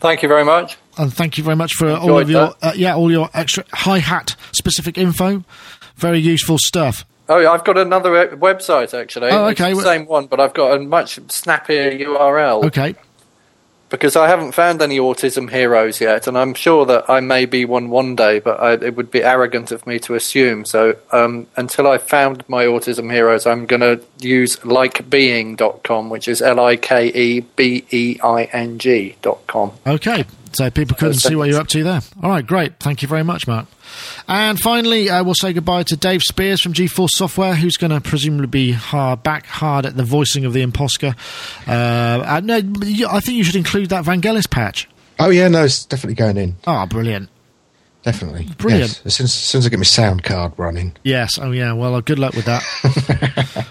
[0.00, 0.76] Thank you very much.
[0.98, 4.00] And thank you very much for all of your uh, yeah all your extra hi
[4.00, 5.44] hat specific info.
[5.96, 7.06] Very useful stuff.
[7.30, 9.30] Oh, yeah, I've got another website actually.
[9.30, 9.72] Oh, It's okay.
[9.72, 12.96] the same one, but I've got a much snappier URL Okay.
[13.90, 17.64] Because I haven't found any autism heroes yet, and I'm sure that I may be
[17.64, 20.64] one one day, but I, it would be arrogant of me to assume.
[20.64, 26.40] So um, until I've found my autism heroes, I'm going to use likebeing.com, which is
[26.40, 29.72] L I K E B E I N G dot com.
[29.86, 30.24] Okay.
[30.52, 32.00] So people couldn't see what you're up to there.
[32.22, 32.80] All right, great.
[32.80, 33.66] Thank you very much, Mark.
[34.28, 38.00] And finally, uh, we'll say goodbye to Dave Spiers from GForce Software, who's going to
[38.00, 41.16] presumably be hard, back hard at the voicing of the ImpOSCar.
[41.66, 44.88] Uh, no, I think you should include that Vangelis patch.
[45.18, 46.56] Oh yeah, no, it's definitely going in.
[46.66, 47.28] Oh, brilliant.
[48.02, 48.48] Definitely.
[48.56, 49.02] Brilliant.
[49.04, 49.06] Yes.
[49.06, 50.96] As, soon as, as soon as I get my sound card running.
[51.02, 51.38] Yes.
[51.38, 51.74] Oh, yeah.
[51.74, 52.64] Well, uh, good luck with that.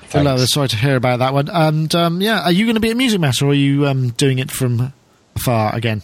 [0.12, 0.40] good luck.
[0.48, 1.50] Sorry to hear about that one.
[1.50, 4.38] And um, yeah, are you going to be at Musikmesse, or are you um, doing
[4.38, 4.94] it from
[5.36, 6.04] afar again?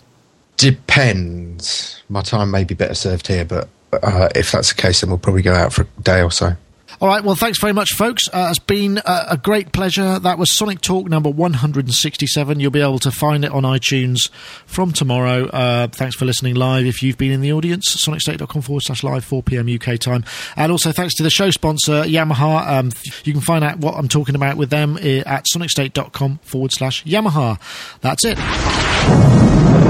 [0.57, 2.01] Depends.
[2.09, 3.69] My time may be better served here, but
[4.03, 6.55] uh, if that's the case, then we'll probably go out for a day or so.
[7.01, 7.23] All right.
[7.23, 8.29] Well, thanks very much, folks.
[8.31, 10.17] Uh, it's been uh, a great pleasure.
[10.17, 12.59] That was Sonic Talk number 167.
[12.59, 14.29] You'll be able to find it on iTunes
[14.65, 15.47] from tomorrow.
[15.47, 17.97] Uh, thanks for listening live if you've been in the audience.
[17.97, 19.67] SonicState.com forward slash live, 4 p.m.
[19.67, 20.23] UK time.
[20.55, 22.65] And also thanks to the show sponsor, Yamaha.
[22.65, 22.91] Um,
[23.25, 27.03] you can find out what I'm talking about with them uh, at SonicState.com forward slash
[27.03, 27.59] Yamaha.
[27.99, 29.84] That's it.